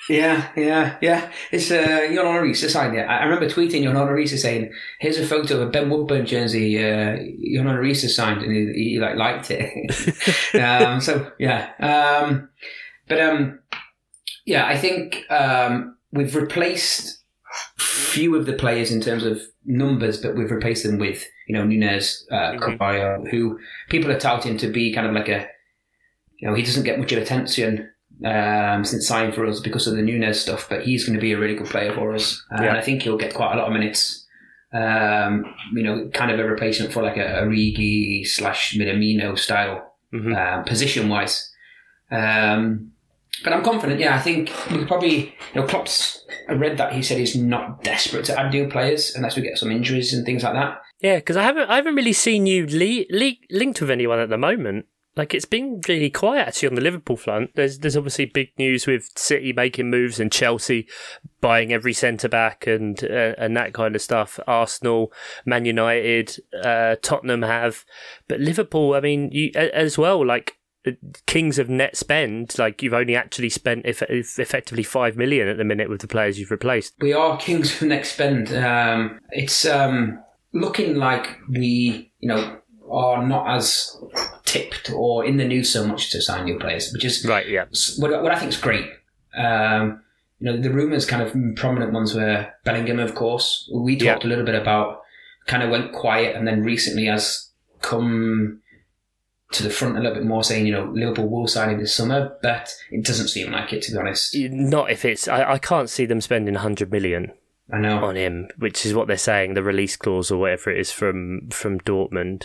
yeah, 0.08 0.48
yeah, 0.56 0.96
yeah. 1.00 1.30
It's 1.52 1.70
uh, 1.70 2.08
Jon 2.12 2.42
Riise 2.42 2.68
signed 2.68 2.96
it. 2.96 3.02
I 3.02 3.22
remember 3.24 3.48
tweeting 3.48 3.84
Jon 3.84 3.94
Riise 3.94 4.36
saying, 4.36 4.72
"Here's 4.98 5.18
a 5.18 5.26
photo 5.26 5.60
of 5.60 5.68
a 5.68 5.70
Ben 5.70 5.88
Woodburn 5.90 6.26
jersey. 6.26 6.76
Uh, 6.78 7.18
Jon 7.54 7.66
Riise 7.66 8.08
signed, 8.10 8.42
and 8.42 8.52
he, 8.52 8.90
he 8.94 8.98
like 8.98 9.14
liked 9.14 9.50
it." 9.52 10.54
um, 10.60 11.00
so 11.00 11.30
yeah, 11.38 11.70
um, 11.78 12.48
but 13.06 13.20
um, 13.20 13.60
yeah, 14.46 14.66
I 14.66 14.76
think 14.76 15.24
um, 15.30 15.96
we've 16.12 16.34
replaced 16.34 17.18
few 17.76 18.34
of 18.36 18.46
the 18.46 18.52
players 18.54 18.90
in 18.90 19.00
terms 19.00 19.24
of 19.24 19.40
numbers, 19.64 20.20
but 20.20 20.34
we've 20.36 20.50
replaced 20.50 20.84
them 20.84 20.98
with 20.98 21.24
you 21.46 21.54
know 21.54 21.64
Nunez, 21.64 22.26
uh, 22.30 22.52
Mhm. 22.52 23.30
Who 23.30 23.58
people 23.88 24.10
are 24.10 24.18
touting 24.18 24.56
to 24.58 24.68
be 24.68 24.92
kind 24.92 25.06
of 25.06 25.12
like 25.14 25.28
a 25.28 25.46
you 26.38 26.48
know 26.48 26.54
he 26.54 26.62
doesn't 26.62 26.84
get 26.84 26.98
much 26.98 27.12
of 27.12 27.22
attention 27.22 27.88
um, 28.24 28.84
since 28.84 29.06
signing 29.06 29.32
for 29.32 29.44
us 29.46 29.60
because 29.60 29.86
of 29.86 29.96
the 29.96 30.02
Nunez 30.02 30.40
stuff, 30.40 30.68
but 30.68 30.82
he's 30.82 31.04
going 31.04 31.16
to 31.16 31.20
be 31.20 31.32
a 31.32 31.38
really 31.38 31.54
good 31.56 31.66
player 31.66 31.92
for 31.92 32.14
us, 32.14 32.42
and 32.50 32.64
Yeah. 32.64 32.76
I 32.76 32.80
think 32.80 33.02
he'll 33.02 33.18
get 33.18 33.34
quite 33.34 33.54
a 33.54 33.58
lot 33.58 33.66
of 33.66 33.72
minutes. 33.72 34.26
Um, 34.74 35.44
you 35.74 35.82
know, 35.82 36.08
kind 36.14 36.30
of 36.30 36.38
a 36.40 36.44
replacement 36.44 36.92
for 36.94 37.02
like 37.02 37.18
a 37.18 37.42
Origi 37.42 38.26
slash 38.26 38.74
Minamino 38.74 39.38
style 39.38 39.94
Mhm. 40.14 40.34
um, 40.34 40.64
position 40.64 41.10
wise. 41.10 41.52
Um, 42.10 42.91
but 43.44 43.52
I'm 43.52 43.64
confident. 43.64 44.00
Yeah, 44.00 44.14
I 44.14 44.20
think 44.20 44.50
we 44.70 44.78
could 44.78 44.88
probably. 44.88 45.34
You 45.54 45.60
know, 45.60 45.66
Klopp's. 45.66 46.24
I 46.48 46.52
read 46.52 46.76
that 46.78 46.92
he 46.92 47.02
said 47.02 47.18
he's 47.18 47.36
not 47.36 47.82
desperate 47.82 48.24
to 48.26 48.38
add 48.38 48.52
new 48.52 48.68
players 48.68 49.14
unless 49.14 49.36
we 49.36 49.42
get 49.42 49.58
some 49.58 49.70
injuries 49.70 50.12
and 50.12 50.24
things 50.24 50.42
like 50.42 50.54
that. 50.54 50.82
Yeah, 51.00 51.16
because 51.16 51.36
I 51.36 51.42
haven't 51.42 51.68
I 51.68 51.76
haven't 51.76 51.96
really 51.96 52.12
seen 52.12 52.46
you 52.46 52.66
le- 52.66 53.06
le- 53.10 53.36
linked 53.50 53.80
with 53.80 53.90
anyone 53.90 54.18
at 54.18 54.28
the 54.28 54.38
moment. 54.38 54.86
Like 55.14 55.34
it's 55.34 55.44
been 55.44 55.80
really 55.88 56.08
quiet 56.08 56.48
actually 56.48 56.68
on 56.68 56.74
the 56.74 56.80
Liverpool 56.80 57.16
front. 57.16 57.50
There's 57.54 57.80
there's 57.80 57.96
obviously 57.96 58.24
big 58.26 58.50
news 58.56 58.86
with 58.86 59.10
City 59.16 59.52
making 59.52 59.90
moves 59.90 60.18
and 60.18 60.32
Chelsea 60.32 60.88
buying 61.40 61.72
every 61.72 61.92
centre 61.92 62.28
back 62.28 62.66
and 62.66 63.02
uh, 63.04 63.34
and 63.36 63.56
that 63.56 63.74
kind 63.74 63.94
of 63.94 64.00
stuff. 64.00 64.40
Arsenal, 64.46 65.12
Man 65.44 65.64
United, 65.66 66.38
uh, 66.62 66.96
Tottenham 67.02 67.42
have, 67.42 67.84
but 68.26 68.40
Liverpool. 68.40 68.94
I 68.94 69.00
mean, 69.00 69.30
you 69.32 69.50
as 69.54 69.98
well. 69.98 70.24
Like 70.24 70.56
kings 71.26 71.58
of 71.58 71.68
net 71.68 71.96
spend. 71.96 72.58
Like 72.58 72.82
you've 72.82 72.92
only 72.94 73.14
actually 73.16 73.48
spent 73.48 73.86
eff- 73.86 74.02
eff- 74.02 74.38
effectively 74.38 74.82
five 74.82 75.16
million 75.16 75.48
at 75.48 75.56
the 75.56 75.64
minute 75.64 75.88
with 75.88 76.00
the 76.00 76.08
players 76.08 76.38
you've 76.38 76.50
replaced. 76.50 76.94
We 77.00 77.12
are 77.12 77.36
kings 77.38 77.80
of 77.80 77.88
net 77.88 78.06
spend. 78.06 78.52
Um, 78.52 79.20
it's 79.30 79.64
um, 79.64 80.22
looking 80.52 80.96
like 80.96 81.38
we, 81.48 82.12
you 82.20 82.28
know, 82.28 82.58
are 82.90 83.26
not 83.26 83.48
as 83.56 83.96
tipped 84.44 84.90
or 84.90 85.24
in 85.24 85.36
the 85.38 85.44
news 85.46 85.70
so 85.70 85.86
much 85.86 86.10
to 86.10 86.20
sign 86.20 86.44
new 86.44 86.58
players, 86.58 86.92
which 86.92 87.04
is 87.04 87.24
Right. 87.24 87.48
Yeah. 87.48 87.64
what, 87.98 88.10
what 88.22 88.32
I 88.32 88.38
think 88.38 88.50
is 88.52 88.58
great. 88.58 88.86
Um, 89.36 90.02
you 90.40 90.46
know, 90.50 90.60
the 90.60 90.70
rumours, 90.70 91.06
kind 91.06 91.22
of 91.22 91.32
prominent 91.56 91.92
ones 91.92 92.14
were 92.14 92.48
Bellingham, 92.64 92.98
of 92.98 93.14
course. 93.14 93.70
We 93.72 93.94
Yeah. 93.96 94.14
talked 94.14 94.24
a 94.24 94.28
little 94.28 94.44
bit 94.44 94.56
about, 94.56 95.02
kind 95.46 95.62
of 95.62 95.70
went 95.70 95.92
quiet, 95.92 96.34
and 96.36 96.46
then 96.46 96.64
recently 96.64 97.06
has 97.06 97.48
come 97.80 98.60
to 99.54 99.62
the 99.62 99.70
front 99.70 99.96
a 99.96 100.00
little 100.00 100.14
bit 100.14 100.24
more, 100.24 100.42
saying, 100.44 100.66
you 100.66 100.72
know, 100.72 100.84
Liverpool 100.92 101.28
will 101.28 101.46
sign 101.46 101.70
him 101.70 101.78
this 101.78 101.94
summer, 101.94 102.36
but 102.42 102.74
it 102.90 103.04
doesn't 103.04 103.28
seem 103.28 103.52
like 103.52 103.72
it, 103.72 103.82
to 103.82 103.92
be 103.92 103.98
honest. 103.98 104.34
Not 104.36 104.90
if 104.90 105.04
it's. 105.04 105.28
I, 105.28 105.52
I 105.52 105.58
can't 105.58 105.88
see 105.90 106.06
them 106.06 106.20
spending 106.20 106.54
hundred 106.54 106.90
million 106.90 107.32
I 107.72 107.78
know. 107.78 108.04
on 108.04 108.16
him, 108.16 108.48
which 108.58 108.84
is 108.86 108.94
what 108.94 109.06
they're 109.08 109.16
saying, 109.16 109.54
the 109.54 109.62
release 109.62 109.96
clause 109.96 110.30
or 110.30 110.38
whatever 110.38 110.70
it 110.70 110.78
is 110.80 110.90
from 110.92 111.48
from 111.50 111.80
Dortmund. 111.80 112.44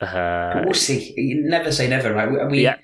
Uh, 0.00 0.54
But 0.54 0.64
we'll 0.66 0.74
see. 0.74 1.14
You 1.16 1.48
never 1.48 1.70
say 1.72 1.88
never, 1.88 2.12
right? 2.12 2.50
We, 2.50 2.62
Yeah. 2.62 2.76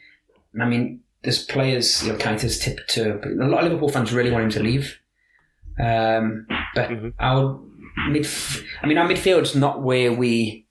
I 0.60 0.64
mean, 0.66 1.00
there's 1.22 1.44
players, 1.44 2.04
you 2.04 2.12
know, 2.12 2.18
kind 2.18 2.42
of 2.42 2.50
tipped 2.58 2.88
to. 2.90 3.20
A 3.24 3.46
lot 3.46 3.58
of 3.58 3.64
Liverpool 3.64 3.88
fans 3.88 4.12
really 4.12 4.30
want 4.30 4.44
him 4.44 4.50
to 4.50 4.62
leave. 4.62 4.98
Um, 5.78 6.46
but 6.74 6.90
Mhm. 6.90 7.12
our 7.20 7.60
mid, 8.10 8.26
I 8.82 8.86
mean, 8.86 8.98
our 8.98 9.08
midfield's 9.08 9.54
not 9.54 9.82
where 9.82 10.12
we 10.12 10.66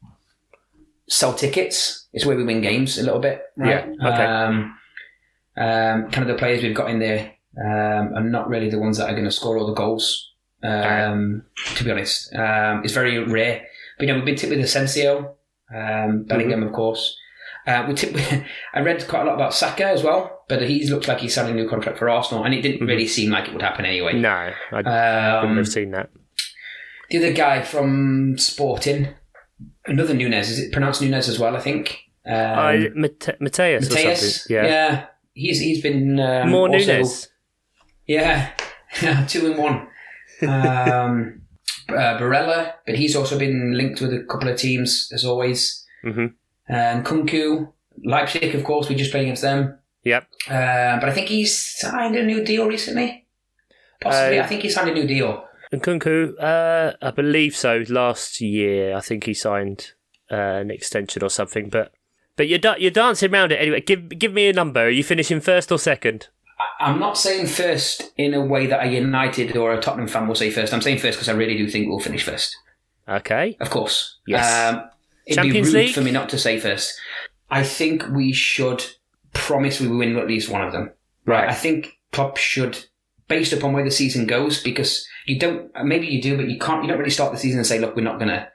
sell 1.10 1.34
tickets. 1.34 2.08
It's 2.14 2.26
where 2.26 2.38
we 2.38 2.44
win 2.44 2.62
games 2.62 2.98
a 2.98 3.04
little 3.04 3.20
bit, 3.20 3.42
right? 3.58 3.86
Yeah, 4.00 4.08
okay. 4.10 4.24
Um, 4.26 4.76
um, 5.58 6.10
kind 6.12 6.18
of 6.20 6.28
the 6.28 6.40
players 6.40 6.64
we've 6.64 6.76
got 6.76 6.90
in 6.90 7.00
there 7.00 7.34
um, 7.60 8.14
are 8.16 8.24
not 8.24 8.48
really 8.50 8.70
the 8.70 8.80
ones 8.80 8.98
that 8.98 9.10
are 9.10 9.14
going 9.14 9.26
to 9.26 9.32
score 9.32 9.58
all 9.58 9.68
the 9.68 9.74
goals. 9.74 10.32
Um, 10.64 11.44
to 11.76 11.84
be 11.84 11.92
honest, 11.92 12.34
um, 12.36 12.82
it's 12.84 12.94
very 12.94 13.18
rare. 13.20 13.66
But 13.98 14.08
you 14.08 14.14
know, 14.14 14.18
we've 14.18 14.26
been 14.26 14.36
tipped 14.36 14.52
with 14.52 14.60
Asensio, 14.64 15.36
um, 15.74 16.24
Bellingham, 16.24 16.64
of 16.64 16.72
course. 16.74 17.18
Uh, 17.68 17.86
we 17.88 17.94
tip, 17.94 18.16
I 18.74 18.80
read 18.80 19.08
quite 19.08 19.22
a 19.24 19.26
lot 19.26 19.36
about 19.36 19.54
Saka 19.54 19.86
as 19.86 20.04
well, 20.04 20.44
but 20.48 20.62
he 20.64 20.88
looks 20.90 21.08
like 21.08 21.20
he's 21.20 21.34
signing 21.36 21.54
a 21.54 21.62
new 21.64 21.70
contract 21.70 21.98
for 22.00 22.10
Arsenal, 22.10 22.44
and 22.44 22.54
it 22.54 22.62
didn't 22.62 22.88
really 22.88 23.08
seem 23.08 23.30
like 23.32 23.48
it 23.48 23.54
would 23.54 23.62
happen 23.62 23.86
anyway. 23.86 24.14
no, 24.14 24.30
I 24.30 24.54
wouldn't 24.72 24.88
Um, 25.52 25.58
have 25.58 25.68
seen 25.68 25.92
that. 25.92 26.10
the 27.10 27.18
other 27.18 27.34
guy 27.34 27.62
from 27.62 28.38
Sporting, 28.38 29.10
another 29.90 30.14
Nunez, 30.14 30.50
is 30.50 30.60
it 30.60 30.72
pronounced 30.72 31.02
Nunez 31.02 31.28
as 31.30 31.40
well? 31.40 31.56
I 31.56 31.60
think. 31.60 32.00
Um, 32.26 32.36
I, 32.36 32.90
Mate- 32.96 33.20
Matheus 33.42 33.90
Matheus, 33.90 34.22
something. 34.22 34.56
Yeah. 34.56 35.06
he's 35.34 35.60
he's 35.60 35.82
been 35.82 36.20
um, 36.20 36.50
More 36.50 36.70
also- 36.70 36.94
Nunes. 36.94 37.28
Yeah, 38.08 38.52
two 39.28 39.52
in 39.52 39.58
one. 39.58 39.88
Um, 40.42 41.42
uh, 41.90 42.18
Barella, 42.18 42.74
but 42.86 42.96
he's 42.96 43.16
also 43.16 43.38
been 43.38 43.74
linked 43.78 44.02
with 44.02 44.14
a 44.14 44.24
couple 44.30 44.50
of 44.50 44.58
teams 44.58 45.10
as 45.14 45.24
always. 45.26 45.86
hmm 46.04 46.28
And 46.68 47.06
Kunku, 47.06 47.72
Leipzig, 48.04 48.56
of 48.56 48.64
course, 48.64 48.90
we 48.90 48.96
just 48.96 49.12
played 49.12 49.24
against 49.24 49.42
them. 49.42 49.78
Yep. 50.04 50.24
Uh, 50.48 51.00
but 51.00 51.10
I 51.10 51.12
think 51.12 51.28
he's 51.28 51.56
signed 51.80 52.16
a 52.16 52.24
new 52.26 52.44
deal 52.44 52.68
recently. 52.68 53.26
Possibly, 54.02 54.40
Uh, 54.40 54.44
I 54.44 54.48
think 54.48 54.62
he 54.62 54.70
signed 54.70 54.90
a 54.90 54.94
new 54.94 55.06
deal. 55.08 55.44
And 55.72 55.84
Kunku, 55.84 56.34
uh, 56.42 56.94
I 57.02 57.12
believe 57.12 57.56
so. 57.56 57.84
Last 57.90 58.42
year, 58.42 58.96
I 58.96 59.02
think 59.02 59.26
he 59.26 59.34
signed 59.34 59.92
uh, 60.32 60.36
an 60.36 60.72
extension 60.72 61.24
or 61.24 61.30
something. 61.30 61.70
But 61.70 61.92
but 62.36 62.48
you're 62.48 62.60
da- 62.60 62.78
you're 62.78 62.92
dancing 62.92 63.32
around 63.34 63.52
it 63.52 63.58
anyway. 63.62 63.82
Give 63.82 64.10
give 64.10 64.34
me 64.34 64.50
a 64.50 64.54
number. 64.54 64.86
Are 64.86 64.90
you 64.90 65.04
finishing 65.04 65.40
first 65.40 65.72
or 65.72 65.78
second? 65.78 66.30
I'm 66.80 67.00
not 67.00 67.18
saying 67.18 67.48
first 67.48 68.12
in 68.18 68.34
a 68.34 68.42
way 68.44 68.66
that 68.68 68.86
a 68.86 68.90
United 68.90 69.56
or 69.56 69.74
a 69.74 69.82
Tottenham 69.82 70.08
fan 70.08 70.28
will 70.28 70.36
say 70.36 70.50
first. 70.50 70.74
I'm 70.74 70.82
saying 70.82 71.00
first 71.00 71.18
because 71.18 71.30
I 71.30 71.34
really 71.34 71.58
do 71.58 71.70
think 71.70 71.88
we'll 71.88 72.00
finish 72.00 72.24
first. 72.24 72.56
Okay. 73.08 73.58
Of 73.60 73.70
course. 73.70 74.18
Yes. 74.28 74.74
Um, 74.74 74.90
it'd 75.26 75.44
Champions 75.44 75.72
be 75.72 75.78
rude 75.78 75.86
League? 75.86 75.96
for 75.96 76.02
me 76.02 76.12
not 76.12 76.30
to 76.30 76.38
say 76.38 76.60
first. 76.60 76.98
I 77.50 77.64
think 77.64 78.08
we 78.10 78.32
should 78.34 78.84
promise 79.34 79.80
we 79.80 79.88
will 79.88 79.98
win 79.98 80.18
at 80.18 80.28
least 80.28 80.50
one 80.50 80.62
of 80.62 80.72
them. 80.72 80.92
Right. 81.26 81.50
I 81.50 81.54
think 81.54 81.98
Klopp 82.12 82.38
should, 82.38 82.86
based 83.30 83.54
upon 83.54 83.72
where 83.74 83.86
the 83.86 83.92
season 83.92 84.28
goes, 84.28 84.62
because 84.62 85.08
you 85.26 85.40
don't. 85.40 85.72
Maybe 85.86 86.08
you 86.08 86.22
do, 86.22 86.36
but 86.36 86.50
you 86.50 86.60
can't. 86.60 86.84
You 86.84 86.90
don't 86.90 86.98
really 87.00 87.10
start 87.10 87.32
the 87.32 87.40
season 87.40 87.60
and 87.60 87.68
say, 87.68 87.80
"Look, 87.80 87.96
we're 87.96 88.02
not 88.02 88.20
gonna, 88.20 88.50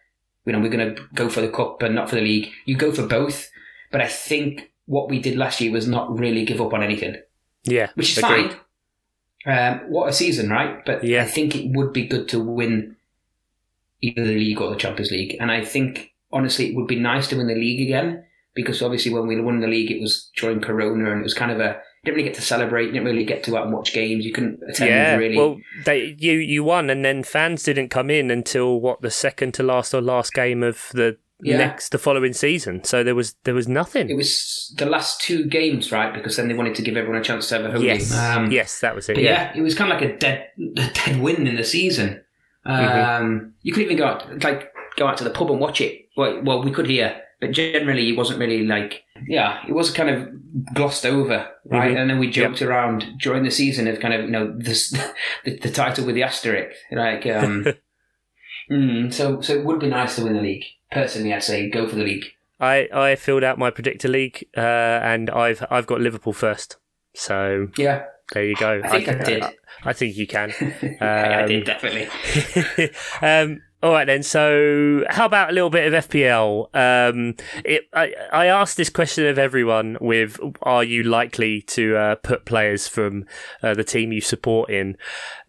you 0.44 0.52
know, 0.52 0.60
we're 0.60 0.68
gonna 0.68 0.94
go 1.14 1.28
for 1.30 1.40
the 1.40 1.48
cup 1.48 1.80
and 1.82 1.94
not 1.94 2.10
for 2.10 2.16
the 2.16 2.20
league." 2.22 2.50
You 2.66 2.76
go 2.76 2.92
for 2.92 3.06
both. 3.06 3.50
But 3.90 4.00
I 4.02 4.08
think 4.08 4.72
what 4.87 5.08
we 5.08 5.18
did 5.20 5.37
last 5.38 5.60
year 5.60 5.72
was 5.72 5.87
not 5.88 6.18
really 6.18 6.44
give 6.44 6.60
up 6.60 6.74
on 6.74 6.82
anything, 6.82 7.16
Yeah. 7.64 7.88
which 7.94 8.10
is 8.12 8.18
agreed. 8.18 8.52
fine. 8.52 8.58
Um, 9.46 9.90
what 9.90 10.08
a 10.08 10.12
season, 10.12 10.50
right? 10.50 10.84
But 10.84 11.04
Yeah. 11.04 11.22
I 11.22 11.26
think 11.26 11.54
it 11.54 11.70
would 11.76 11.92
be 11.92 12.06
good 12.06 12.28
to 12.30 12.40
win 12.40 12.96
either 14.02 14.24
the 14.24 14.34
league 14.34 14.60
or 14.60 14.70
the 14.70 14.76
Champions 14.76 15.10
League. 15.12 15.37
And 15.40 15.50
I 15.50 15.64
think, 15.64 16.12
honestly, 16.32 16.70
it 16.70 16.74
would 16.76 16.87
be 16.88 16.98
nice 16.98 17.28
to 17.28 17.37
win 17.37 17.46
the 17.46 17.54
league 17.54 17.80
again 17.80 18.24
because 18.54 18.82
obviously 18.82 19.12
when 19.12 19.26
we 19.26 19.40
won 19.40 19.60
the 19.60 19.68
league, 19.68 19.90
it 19.90 20.00
was 20.00 20.30
during 20.37 20.60
Corona 20.60 21.10
and 21.12 21.20
it 21.20 21.24
was 21.24 21.34
kind 21.34 21.52
of 21.52 21.60
a, 21.60 21.80
didn't 22.04 22.16
really 22.16 22.28
get 22.28 22.34
to 22.36 22.42
celebrate, 22.42 22.86
you 22.86 22.92
didn't 22.92 23.06
really 23.06 23.24
get 23.24 23.42
to 23.44 23.50
go 23.50 23.56
out 23.56 23.64
and 23.64 23.72
watch 23.74 23.92
games, 23.92 24.24
you 24.24 24.32
couldn't 24.32 24.60
attend 24.68 24.90
Yeah. 24.90 25.14
really. 25.16 25.36
Well, 25.36 25.58
they 25.84 26.16
you 26.18 26.32
you 26.34 26.62
won, 26.64 26.90
and 26.90 27.04
then 27.04 27.22
fans 27.22 27.62
didn't 27.62 27.88
come 27.88 28.10
in 28.10 28.30
until 28.30 28.80
what 28.80 29.00
the 29.02 29.10
second 29.10 29.52
to 29.54 29.62
last 29.62 29.94
or 29.94 30.00
last 30.00 30.32
game 30.34 30.62
of 30.62 30.88
the 30.92 31.16
Yeah. 31.42 31.56
next 31.58 31.90
the 31.90 31.98
following 31.98 32.32
season. 32.32 32.84
So 32.84 33.02
there 33.02 33.14
was 33.14 33.34
there 33.44 33.54
was 33.54 33.66
nothing. 33.68 34.08
it 34.08 34.16
was 34.16 34.72
the 34.78 34.86
last 34.86 35.20
two 35.20 35.44
games, 35.46 35.90
right? 35.92 36.12
Because 36.14 36.36
then 36.36 36.48
they 36.48 36.54
wanted 36.54 36.74
to 36.76 36.82
give 36.82 36.96
everyone 36.96 37.20
a 37.20 37.24
chance 37.24 37.48
to 37.48 37.56
have 37.56 37.64
a 37.64 37.70
home 37.72 37.82
yes. 37.82 38.10
game. 38.10 38.20
Um, 38.44 38.50
yes, 38.52 38.80
that 38.80 38.94
was 38.94 39.08
it. 39.08 39.18
Yeah. 39.18 39.30
yeah. 39.30 39.52
it 39.56 39.60
was 39.62 39.74
kind 39.74 39.92
of 39.92 40.00
like 40.00 40.08
a 40.10 40.16
dead, 40.16 40.48
a 40.76 40.88
dead 40.92 41.20
win 41.20 41.46
in 41.46 41.56
the 41.56 41.64
season. 41.64 42.20
Um, 42.66 42.74
Mm-hmm. 42.76 43.46
You 43.62 43.72
couldn't 43.72 43.86
even 43.86 43.98
go 43.98 44.06
out, 44.06 44.42
like 44.44 44.72
go 44.96 45.06
out 45.06 45.16
to 45.18 45.24
the 45.24 45.30
pub 45.30 45.50
and 45.50 45.60
watch 45.60 45.80
it. 45.80 46.08
Well, 46.16 46.40
well, 46.44 46.62
we 46.62 46.70
could 46.70 46.86
hear, 46.86 47.20
but 47.40 47.50
generally 47.52 48.08
it 48.10 48.16
wasn't 48.16 48.38
really 48.40 48.64
like. 48.66 49.02
Yeah, 49.26 49.60
it 49.68 49.72
was 49.72 49.90
kind 49.90 50.10
of 50.10 50.74
glossed 50.74 51.04
over, 51.06 51.48
right? 51.66 51.92
Mhm. 51.94 52.00
And 52.00 52.10
then 52.10 52.18
we 52.18 52.30
joked 52.30 52.62
around 52.62 53.04
during 53.18 53.44
the 53.44 53.50
season 53.50 53.86
of 53.88 54.00
kind 54.00 54.14
of 54.14 54.22
you 54.24 54.30
know 54.30 54.54
this 54.56 54.90
the, 55.44 55.58
the 55.58 55.70
title 55.70 56.04
with 56.06 56.14
the 56.14 56.22
asterisk, 56.22 56.76
like. 56.92 57.26
Um, 57.26 57.66
mm, 58.70 59.12
so, 59.12 59.40
so 59.40 59.54
it 59.54 59.64
would 59.64 59.80
be 59.80 59.88
nice 59.88 60.16
to 60.16 60.24
win 60.24 60.34
the 60.34 60.40
league. 60.40 60.64
Personally, 60.90 61.32
I'd 61.34 61.42
say 61.42 61.68
go 61.70 61.88
for 61.88 61.96
the 61.96 62.04
league. 62.04 62.24
I 62.60 62.88
I 62.92 63.16
filled 63.16 63.44
out 63.44 63.58
my 63.58 63.70
predictor 63.70 64.08
league, 64.08 64.46
uh, 64.56 64.60
and 64.60 65.28
I've 65.30 65.64
I've 65.70 65.86
got 65.86 66.00
Liverpool 66.00 66.32
first. 66.32 66.76
So 67.14 67.68
Yeah, 67.76 68.04
There 68.32 68.44
you 68.44 68.56
go. 68.56 68.80
I 68.84 68.88
think 68.88 69.08
I, 69.08 69.24
did. 69.24 69.42
I, 69.42 69.52
I 69.84 69.92
think 69.92 70.16
you 70.16 70.26
can. 70.26 70.52
I 71.00 71.42
Um, 71.42 71.48
did 71.48 71.64
definitely. 71.64 72.08
um, 73.22 73.60
all 73.84 73.92
right 73.92 74.06
then. 74.06 74.22
So, 74.22 75.04
how 75.10 75.26
about 75.26 75.50
a 75.50 75.52
little 75.52 75.68
bit 75.68 75.92
of 75.92 76.08
FPL? 76.08 76.68
Um, 76.74 77.34
it, 77.66 77.82
I, 77.92 78.14
I 78.32 78.46
asked 78.46 78.78
this 78.78 78.88
question 78.88 79.26
of 79.26 79.38
everyone: 79.38 79.98
with 80.00 80.40
Are 80.62 80.82
you 80.82 81.02
likely 81.02 81.60
to 81.62 81.94
uh, 81.94 82.14
put 82.14 82.46
players 82.46 82.88
from 82.88 83.26
uh, 83.62 83.74
the 83.74 83.84
team 83.84 84.10
you 84.10 84.22
support 84.22 84.70
in 84.70 84.96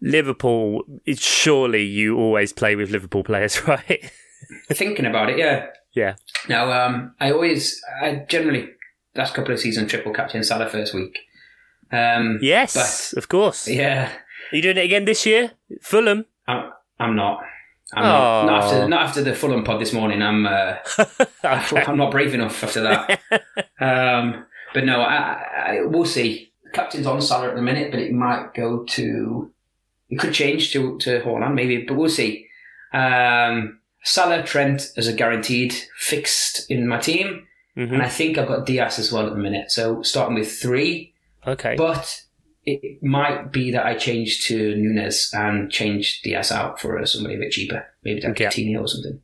Liverpool? 0.02 0.82
It's 1.06 1.24
surely 1.24 1.84
you 1.84 2.18
always 2.18 2.52
play 2.52 2.76
with 2.76 2.90
Liverpool 2.90 3.24
players, 3.24 3.66
right? 3.68 4.12
Thinking 4.68 5.06
about 5.06 5.30
it, 5.30 5.38
yeah. 5.38 5.68
yeah. 5.94 6.16
Now, 6.46 6.70
um, 6.70 7.14
I 7.18 7.32
always, 7.32 7.80
I 8.02 8.26
generally 8.28 8.68
last 9.14 9.32
couple 9.32 9.54
of 9.54 9.60
seasons 9.60 9.90
triple 9.90 10.12
captain 10.12 10.44
Salah 10.44 10.68
first 10.68 10.92
week. 10.92 11.18
Um, 11.90 12.38
Yes, 12.42 13.14
of 13.14 13.28
course. 13.28 13.66
yeah, 13.66 14.10
Are 14.52 14.56
you 14.56 14.60
doing 14.60 14.76
it 14.76 14.84
again 14.84 15.06
this 15.06 15.24
year? 15.24 15.52
Fulham. 15.80 16.26
I'm, 16.46 16.70
I'm 17.00 17.16
not. 17.16 17.40
I'm 17.94 18.04
Oh. 18.04 18.08
not, 18.08 18.46
not 18.46 18.62
after 18.64 18.88
not 18.88 19.02
after 19.02 19.22
the 19.22 19.34
Fulham 19.34 19.62
pod 19.64 19.80
this 19.80 19.92
morning. 19.92 20.20
I'm 20.22 20.46
uh, 20.46 20.76
Okay. 21.44 21.84
I'm 21.86 21.96
not 21.96 22.10
brave 22.10 22.34
enough 22.34 22.62
after 22.64 22.80
that. 22.82 23.20
um, 23.80 24.44
but 24.74 24.84
no, 24.84 25.00
I, 25.00 25.42
I, 25.66 25.80
we'll 25.84 26.04
see. 26.04 26.52
Captain's 26.72 27.06
on 27.06 27.22
Salah 27.22 27.48
at 27.50 27.54
the 27.56 27.62
minute, 27.62 27.90
but 27.90 28.00
it 28.00 28.12
might 28.12 28.52
go 28.54 28.84
to. 28.84 29.50
It 30.10 30.18
could 30.18 30.34
change 30.34 30.72
to 30.72 30.98
to 30.98 31.20
Haaland 31.20 31.54
maybe, 31.54 31.84
but 31.84 31.94
we'll 31.96 32.10
see. 32.10 32.46
Um, 32.92 33.78
Salah, 34.04 34.42
Trent 34.42 34.92
as 34.96 35.06
a 35.08 35.12
guaranteed 35.12 35.74
fixed 35.96 36.68
in 36.70 36.86
my 36.86 36.98
team, 36.98 37.46
Mhm. 37.76 37.92
and 37.94 38.02
I 38.02 38.08
think 38.08 38.38
I've 38.38 38.46
got 38.48 38.66
Diaz 38.66 38.98
as 38.98 39.10
well 39.12 39.26
at 39.26 39.32
the 39.32 39.38
minute. 39.38 39.70
So 39.70 40.02
starting 40.02 40.34
with 40.36 40.50
three, 40.60 41.12
Okay. 41.46 41.74
but 41.76 42.22
it 42.66 43.02
might 43.02 43.52
be 43.52 43.70
that 43.70 43.86
I 43.86 43.94
change 43.94 44.44
to 44.46 44.74
Nunez 44.76 45.30
and 45.32 45.70
change 45.70 46.20
Diaz 46.22 46.50
out 46.50 46.80
for 46.80 46.98
uh, 46.98 47.06
somebody 47.06 47.36
a 47.36 47.38
bit 47.38 47.52
cheaper, 47.52 47.86
maybe 48.04 48.20
like 48.20 48.38
Yeah. 48.40 48.50
Coutinho 48.50 48.82
or 48.82 48.88
something. 48.88 49.20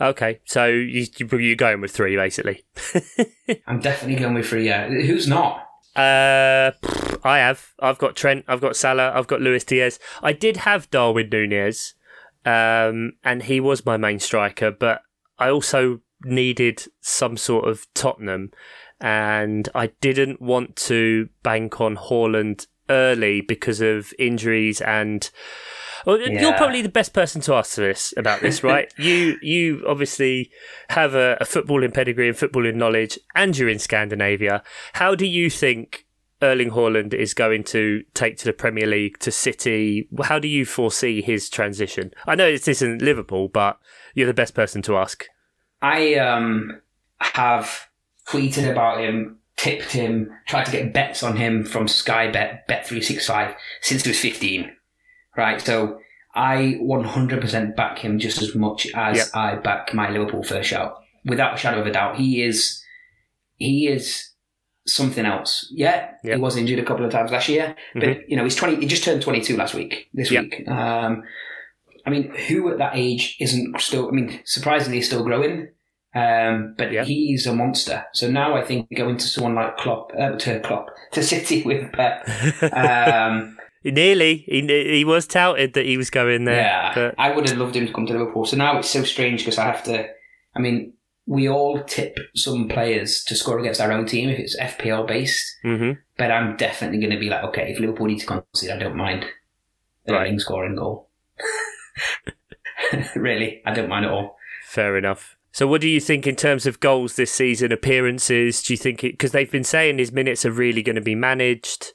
Okay. 0.00 0.40
So 0.46 0.66
you, 0.66 1.06
you- 1.16 1.38
you're 1.38 1.54
going 1.56 1.80
with 1.80 1.92
three, 1.92 2.16
basically. 2.16 2.64
I'm 3.66 3.78
definitely 3.80 4.16
going 4.20 4.34
with 4.34 4.48
three. 4.48 4.66
Yeah, 4.66 4.88
who's 4.88 5.28
not? 5.28 5.58
Uh, 5.94 6.72
I 7.22 7.38
have. 7.38 7.72
I've 7.78 7.98
got 7.98 8.16
Trent. 8.16 8.44
I've 8.48 8.60
got 8.60 8.74
Salah. 8.76 9.12
I've 9.14 9.26
got 9.28 9.40
Luis 9.42 9.62
Diaz. 9.64 10.00
I 10.22 10.32
did 10.32 10.56
have 10.58 10.90
Darwin 10.90 11.28
Nunez, 11.30 11.94
um, 12.44 13.12
and 13.22 13.42
he 13.44 13.60
was 13.60 13.86
my 13.86 13.96
main 13.96 14.18
striker. 14.18 14.70
But 14.72 15.02
I 15.38 15.50
also 15.50 16.00
needed 16.24 16.84
some 17.00 17.36
sort 17.36 17.68
of 17.68 17.86
Tottenham, 17.94 18.52
and 19.00 19.68
I 19.74 19.88
didn't 20.00 20.40
want 20.40 20.76
to 20.76 21.28
bank 21.42 21.80
on 21.80 21.96
Haaland 21.96 22.66
early 22.92 23.40
because 23.40 23.80
of 23.80 24.12
injuries 24.18 24.80
and. 24.80 25.30
Well, 26.04 26.20
you're 26.20 26.56
probably 26.56 26.82
the 26.82 26.88
best 26.88 27.12
person 27.12 27.40
to 27.42 27.54
ask 27.54 27.76
this 27.76 28.12
about 28.16 28.40
this, 28.40 28.64
right? 28.64 28.92
you 28.98 29.38
you 29.40 29.84
obviously 29.86 30.50
have 30.88 31.14
a, 31.14 31.36
a 31.40 31.44
footballing 31.44 31.94
pedigree 31.94 32.28
and 32.28 32.36
footballing 32.36 32.74
knowledge, 32.74 33.20
and 33.36 33.56
you're 33.56 33.68
in 33.68 33.78
Scandinavia. 33.78 34.64
How 34.94 35.14
do 35.14 35.24
you 35.24 35.48
think 35.48 36.04
Erling 36.42 36.70
Haaland 36.70 37.14
is 37.14 37.34
going 37.34 37.62
to 37.64 38.02
take 38.14 38.36
to 38.38 38.44
the 38.44 38.52
Premier 38.52 38.86
League, 38.86 39.20
to 39.20 39.30
City? 39.30 40.08
How 40.24 40.40
do 40.40 40.48
you 40.48 40.66
foresee 40.66 41.22
his 41.22 41.48
transition? 41.48 42.10
I 42.26 42.34
know 42.34 42.50
this 42.50 42.66
isn't 42.66 43.00
Liverpool, 43.00 43.46
but 43.46 43.78
you're 44.14 44.26
the 44.26 44.34
best 44.34 44.54
person 44.54 44.82
to 44.82 44.96
ask. 44.96 45.24
I 45.80 46.16
um, 46.16 46.80
have 47.20 47.88
tweeted 48.28 48.70
about 48.70 49.00
him, 49.00 49.38
tipped 49.62 49.92
him, 49.92 50.28
tried 50.46 50.64
to 50.64 50.72
get 50.72 50.92
bets 50.92 51.22
on 51.22 51.36
him 51.36 51.64
from 51.64 51.86
Sky 51.88 52.30
Bet, 52.30 52.66
Bet 52.66 52.86
three 52.86 53.00
six 53.02 53.26
five 53.26 53.54
since 53.80 54.02
he 54.02 54.10
was 54.10 54.18
fifteen. 54.18 54.72
Right, 55.36 55.60
so 55.60 55.98
I 56.34 56.76
one 56.80 57.04
hundred 57.04 57.40
percent 57.40 57.76
back 57.76 57.98
him 57.98 58.18
just 58.18 58.42
as 58.42 58.54
much 58.54 58.86
as 58.94 59.16
Yep. 59.18 59.26
I 59.34 59.54
back 59.56 59.94
my 59.94 60.10
Liverpool 60.10 60.42
first 60.42 60.68
shout, 60.68 60.94
without 61.24 61.54
a 61.54 61.56
shadow 61.56 61.80
of 61.80 61.86
a 61.86 61.92
doubt. 61.92 62.16
He 62.16 62.42
is, 62.42 62.82
he 63.56 63.86
is 63.86 64.30
something 64.86 65.24
else. 65.24 65.68
Yeah, 65.70 66.10
Yep. 66.24 66.34
he 66.36 66.40
was 66.40 66.56
injured 66.56 66.80
a 66.80 66.84
couple 66.84 67.04
of 67.04 67.12
times 67.12 67.30
last 67.30 67.48
year, 67.48 67.76
but 67.94 68.28
you 68.28 68.36
know 68.36 68.44
he's 68.44 68.56
twenty. 68.56 68.76
He 68.76 68.86
just 68.86 69.04
turned 69.04 69.22
twenty 69.22 69.40
two 69.40 69.56
last 69.56 69.74
week. 69.74 70.08
This 70.12 70.30
Yep. 70.30 70.42
week. 70.44 70.68
Um, 70.68 71.22
I 72.04 72.10
mean, 72.10 72.34
who 72.48 72.68
at 72.72 72.78
that 72.78 72.92
age 72.96 73.36
isn't 73.40 73.80
still? 73.80 74.08
I 74.08 74.10
mean, 74.10 74.40
surprisingly, 74.44 75.00
still 75.02 75.22
growing. 75.24 75.68
Um, 76.14 76.74
but 76.76 76.92
Yeah. 76.92 77.04
he's 77.04 77.46
a 77.46 77.54
monster. 77.54 78.04
So 78.12 78.30
now 78.30 78.54
I 78.54 78.62
think 78.62 78.88
going 78.96 79.16
to 79.16 79.26
someone 79.26 79.54
like 79.54 79.76
Klopp, 79.78 80.12
uh, 80.18 80.32
to 80.36 80.60
Klopp, 80.60 80.88
to 81.12 81.22
City 81.22 81.62
with 81.62 81.90
Pep. 81.92 82.28
Um, 82.72 83.58
Nearly, 83.84 84.44
he, 84.46 84.60
he 84.98 85.04
was 85.04 85.26
touted 85.26 85.72
that 85.74 85.84
he 85.86 85.96
was 85.96 86.08
going 86.10 86.44
there. 86.44 86.60
yeah, 86.60 86.92
but 86.94 87.14
I 87.18 87.34
would 87.34 87.48
have 87.48 87.58
loved 87.58 87.74
him 87.74 87.86
to 87.86 87.92
come 87.92 88.06
to 88.06 88.12
Liverpool. 88.12 88.44
So 88.44 88.56
now 88.56 88.78
it's 88.78 88.88
so 88.90 89.02
strange 89.02 89.40
because 89.40 89.58
I 89.58 89.64
have 89.64 89.82
to. 89.84 90.06
I 90.54 90.60
mean, 90.60 90.92
we 91.26 91.48
all 91.48 91.82
tip 91.84 92.16
some 92.36 92.68
players 92.68 93.24
to 93.24 93.34
score 93.34 93.58
against 93.58 93.80
our 93.80 93.90
own 93.90 94.06
team 94.06 94.28
if 94.28 94.38
it's 94.38 94.56
FPL 94.56 95.06
based. 95.08 95.56
mhm. 95.64 95.98
But 96.16 96.30
I'm 96.30 96.56
definitely 96.56 96.98
going 97.00 97.10
to 97.12 97.18
be 97.18 97.28
like, 97.30 97.42
okay, 97.44 97.72
if 97.72 97.80
Liverpool 97.80 98.06
need 98.06 98.20
to 98.20 98.26
concede, 98.26 98.70
I 98.70 98.76
don't 98.78 98.96
mind 98.96 99.24
Right. 100.06 100.38
Scoring 100.40 100.76
goal. 100.76 101.08
really, 103.16 103.62
I 103.64 103.72
don't 103.72 103.88
mind 103.88 104.04
at 104.04 104.10
all. 104.12 104.36
Fair 104.66 104.96
enough. 104.96 105.36
So, 105.52 105.66
what 105.66 105.80
do 105.82 105.88
you 105.88 106.00
think 106.00 106.26
in 106.26 106.34
terms 106.36 106.64
of 106.66 106.80
goals 106.80 107.16
this 107.16 107.30
season, 107.32 107.72
appearances? 107.72 108.62
Do 108.62 108.72
you 108.72 108.78
think 108.78 109.04
it 109.04 109.12
because 109.12 109.32
they've 109.32 109.50
been 109.50 109.64
saying 109.64 109.98
his 109.98 110.12
minutes 110.12 110.44
are 110.46 110.50
really 110.50 110.82
going 110.82 110.96
to 110.96 111.02
be 111.02 111.14
managed? 111.14 111.92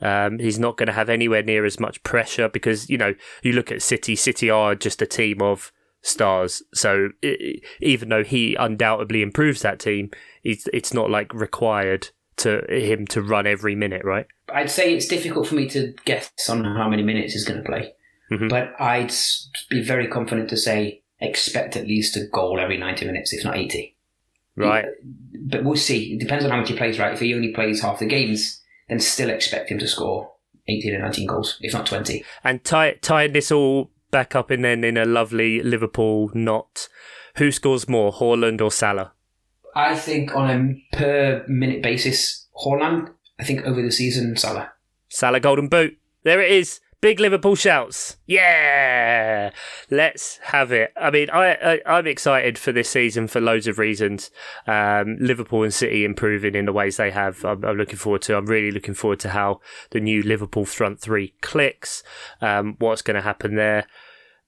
Um, 0.00 0.38
he's 0.38 0.58
not 0.58 0.76
going 0.78 0.86
to 0.86 0.92
have 0.94 1.10
anywhere 1.10 1.42
near 1.42 1.64
as 1.66 1.78
much 1.78 2.02
pressure 2.04 2.48
because 2.48 2.88
you 2.88 2.96
know 2.96 3.14
you 3.42 3.52
look 3.52 3.70
at 3.72 3.82
City. 3.82 4.16
City 4.16 4.48
are 4.48 4.74
just 4.74 5.02
a 5.02 5.06
team 5.06 5.42
of 5.42 5.72
stars. 6.02 6.62
So 6.72 7.10
i 7.22 7.26
i- 7.40 7.60
even 7.80 8.08
though 8.08 8.24
he 8.24 8.54
undoubtedly 8.54 9.20
improves 9.22 9.60
that 9.62 9.80
team, 9.80 10.10
it's 10.44 10.66
it's 10.72 10.94
not 10.94 11.10
like 11.10 11.34
required 11.34 12.08
to 12.36 12.62
him 12.70 13.06
to 13.08 13.20
run 13.20 13.46
every 13.46 13.74
minute, 13.74 14.02
right? 14.04 14.26
I'd 14.54 14.70
say 14.70 14.94
it's 14.94 15.06
difficult 15.08 15.46
for 15.48 15.56
me 15.56 15.68
to 15.70 15.92
guess 16.06 16.30
on 16.48 16.64
how 16.64 16.88
many 16.88 17.02
minutes 17.02 17.34
he's 17.34 17.44
going 17.44 17.62
to 17.62 17.68
play, 17.68 17.92
Mhm. 18.30 18.48
but 18.48 18.72
I'd 18.80 19.12
be 19.68 19.82
very 19.82 20.06
confident 20.06 20.48
to 20.50 20.56
say 20.56 20.99
expect 21.20 21.76
at 21.76 21.86
least 21.86 22.16
a 22.16 22.26
goal 22.26 22.58
every 22.58 22.76
90 22.76 23.06
minutes, 23.06 23.32
if 23.32 23.44
not 23.44 23.56
80. 23.56 23.96
Right. 24.56 24.86
But 25.34 25.64
we'll 25.64 25.76
see. 25.76 26.14
It 26.14 26.20
depends 26.20 26.44
on 26.44 26.50
how 26.50 26.58
much 26.58 26.68
he 26.68 26.76
plays, 26.76 26.98
right? 26.98 27.14
If 27.14 27.20
he 27.20 27.34
only 27.34 27.52
plays 27.52 27.80
half 27.82 27.98
the 27.98 28.06
games, 28.06 28.60
then 28.88 29.00
still 29.00 29.30
expect 29.30 29.70
him 29.70 29.78
to 29.78 29.88
score 29.88 30.32
18 30.68 30.94
or 30.94 30.98
19 31.00 31.26
goals, 31.26 31.58
if 31.60 31.72
not 31.72 31.86
20. 31.86 32.24
And 32.44 32.64
tie, 32.64 32.94
tying 33.00 33.32
this 33.32 33.50
all 33.50 33.90
back 34.10 34.34
up 34.34 34.50
and 34.50 34.64
then 34.64 34.84
in 34.84 34.96
a 34.96 35.04
lovely 35.04 35.62
Liverpool 35.62 36.30
knot, 36.34 36.88
who 37.36 37.52
scores 37.52 37.88
more, 37.88 38.12
Haaland 38.12 38.60
or 38.60 38.70
Salah? 38.70 39.12
I 39.74 39.94
think 39.94 40.34
on 40.34 40.50
a 40.50 40.96
per 40.96 41.44
minute 41.46 41.82
basis, 41.82 42.48
Haaland, 42.64 43.10
I 43.38 43.44
think 43.44 43.64
over 43.64 43.80
the 43.80 43.92
season, 43.92 44.36
Salah. 44.36 44.72
Salah 45.08 45.40
Golden 45.40 45.68
Boot. 45.68 45.96
There 46.24 46.40
it 46.40 46.50
is. 46.50 46.80
Big 47.00 47.18
Liverpool 47.18 47.54
shouts. 47.54 48.16
Yeah. 48.26 49.50
Let's 49.90 50.38
have 50.44 50.70
it. 50.70 50.92
I 51.00 51.10
mean, 51.10 51.30
I, 51.30 51.54
I 51.54 51.80
I'm 51.86 52.06
excited 52.06 52.58
for 52.58 52.72
this 52.72 52.90
season 52.90 53.26
for 53.26 53.40
loads 53.40 53.66
of 53.66 53.78
reasons. 53.78 54.30
Um, 54.66 55.16
Liverpool 55.18 55.62
and 55.62 55.72
City 55.72 56.04
improving 56.04 56.54
in 56.54 56.66
the 56.66 56.72
ways 56.72 56.98
they 56.98 57.10
have. 57.10 57.42
I'm, 57.44 57.64
I'm 57.64 57.78
looking 57.78 57.96
forward 57.96 58.22
to. 58.22 58.36
I'm 58.36 58.46
really 58.46 58.70
looking 58.70 58.94
forward 58.94 59.20
to 59.20 59.30
how 59.30 59.60
the 59.90 60.00
new 60.00 60.22
Liverpool 60.22 60.66
front 60.66 61.00
three 61.00 61.34
clicks. 61.40 62.02
Um, 62.42 62.76
what's 62.78 63.02
going 63.02 63.16
to 63.16 63.22
happen 63.22 63.56
there. 63.56 63.86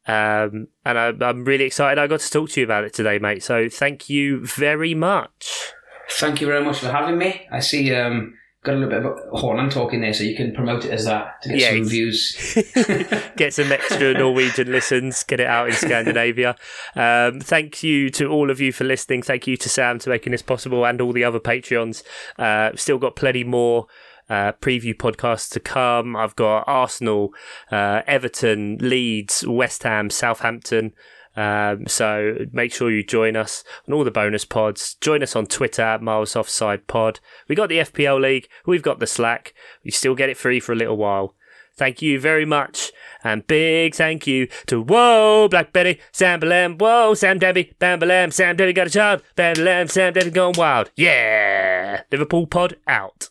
Um, 0.06 0.68
and 0.84 0.98
I, 0.98 1.12
I'm 1.20 1.44
really 1.44 1.64
excited. 1.64 1.98
I 1.98 2.06
got 2.06 2.20
to 2.20 2.30
talk 2.30 2.50
to 2.50 2.60
you 2.60 2.64
about 2.64 2.84
it 2.84 2.92
today, 2.92 3.18
mate. 3.18 3.42
So 3.42 3.68
thank 3.68 4.10
you 4.10 4.44
very 4.44 4.94
much. 4.94 5.72
Thank 6.10 6.40
you 6.40 6.48
very 6.48 6.64
much 6.64 6.80
for 6.80 6.90
having 6.90 7.16
me. 7.16 7.46
I 7.50 7.60
see 7.60 7.94
um, 7.94 8.34
got 8.64 8.74
a 8.74 8.78
little 8.78 8.90
bit 8.90 9.04
of 9.04 9.40
Haaland 9.40 9.72
talking 9.72 10.00
there, 10.00 10.14
so 10.14 10.22
you 10.22 10.36
can 10.36 10.54
promote 10.54 10.84
it 10.84 10.92
as 10.92 11.04
that 11.06 11.42
to 11.42 11.48
get 11.48 11.58
Yeah, 11.58 11.70
some 11.70 11.80
reviews. 11.80 12.58
get 13.36 13.52
some 13.52 13.72
extra 13.72 14.14
Norwegian 14.14 14.70
listens, 14.70 15.22
get 15.24 15.40
it 15.40 15.46
out 15.46 15.68
in 15.68 15.74
Scandinavia. 15.74 16.56
Um, 16.94 17.40
thank 17.40 17.82
you 17.82 18.08
to 18.10 18.28
all 18.28 18.50
of 18.50 18.60
you 18.60 18.72
for 18.72 18.84
listening. 18.84 19.22
Thank 19.22 19.46
you 19.46 19.56
to 19.56 19.68
Sam 19.68 19.98
for 19.98 20.10
making 20.10 20.32
this 20.32 20.42
possible 20.42 20.84
and 20.84 21.00
all 21.00 21.12
the 21.12 21.24
other 21.24 21.40
Patreons. 21.40 22.04
Uh, 22.38 22.70
still 22.76 22.98
got 22.98 23.16
plenty 23.16 23.44
more. 23.44 23.86
Uh, 24.30 24.52
preview 24.52 24.94
podcasts 24.94 25.50
to 25.50 25.60
come. 25.60 26.16
I've 26.16 26.36
got 26.36 26.64
Arsenal, 26.66 27.34
uh, 27.70 28.02
Everton, 28.06 28.78
Leeds, 28.80 29.44
West 29.46 29.82
Ham, 29.82 30.08
Southampton. 30.08 30.94
Um, 31.36 31.86
so 31.86 32.46
make 32.52 32.72
sure 32.72 32.90
you 32.90 33.02
join 33.02 33.36
us 33.36 33.64
on 33.88 33.94
all 33.94 34.04
the 34.04 34.10
bonus 34.10 34.44
pods. 34.44 34.94
Join 35.00 35.22
us 35.22 35.34
on 35.34 35.46
Twitter 35.46 35.98
Miles 36.00 36.36
Offside 36.36 36.86
Pod. 36.86 37.20
We 37.48 37.54
got 37.54 37.68
the 37.68 37.78
FPL 37.78 38.20
League. 38.20 38.48
We've 38.66 38.82
got 38.82 38.98
the 38.98 39.06
Slack. 39.06 39.54
You 39.82 39.90
still 39.90 40.14
get 40.14 40.28
it 40.28 40.36
free 40.36 40.60
for 40.60 40.72
a 40.72 40.76
little 40.76 40.96
while. 40.96 41.34
Thank 41.74 42.02
you 42.02 42.20
very 42.20 42.44
much. 42.44 42.92
And 43.24 43.46
big 43.46 43.94
thank 43.94 44.26
you 44.26 44.48
to 44.66 44.82
Whoa, 44.82 45.48
Black 45.48 45.72
Betty, 45.72 46.00
Sam 46.12 46.40
Balam, 46.40 46.78
Whoa, 46.78 47.14
Sam 47.14 47.38
Debbie, 47.38 47.72
Bam 47.78 48.00
Balam, 48.00 48.32
Sam 48.32 48.56
Debbie 48.56 48.72
got 48.72 48.88
a 48.88 48.90
child, 48.90 49.22
Bam 49.36 49.56
Balam, 49.56 49.90
Sam 49.90 50.12
Debbie 50.12 50.30
gone 50.30 50.54
wild. 50.56 50.90
Yeah! 50.96 52.02
Liverpool 52.10 52.46
pod 52.46 52.76
out. 52.86 53.30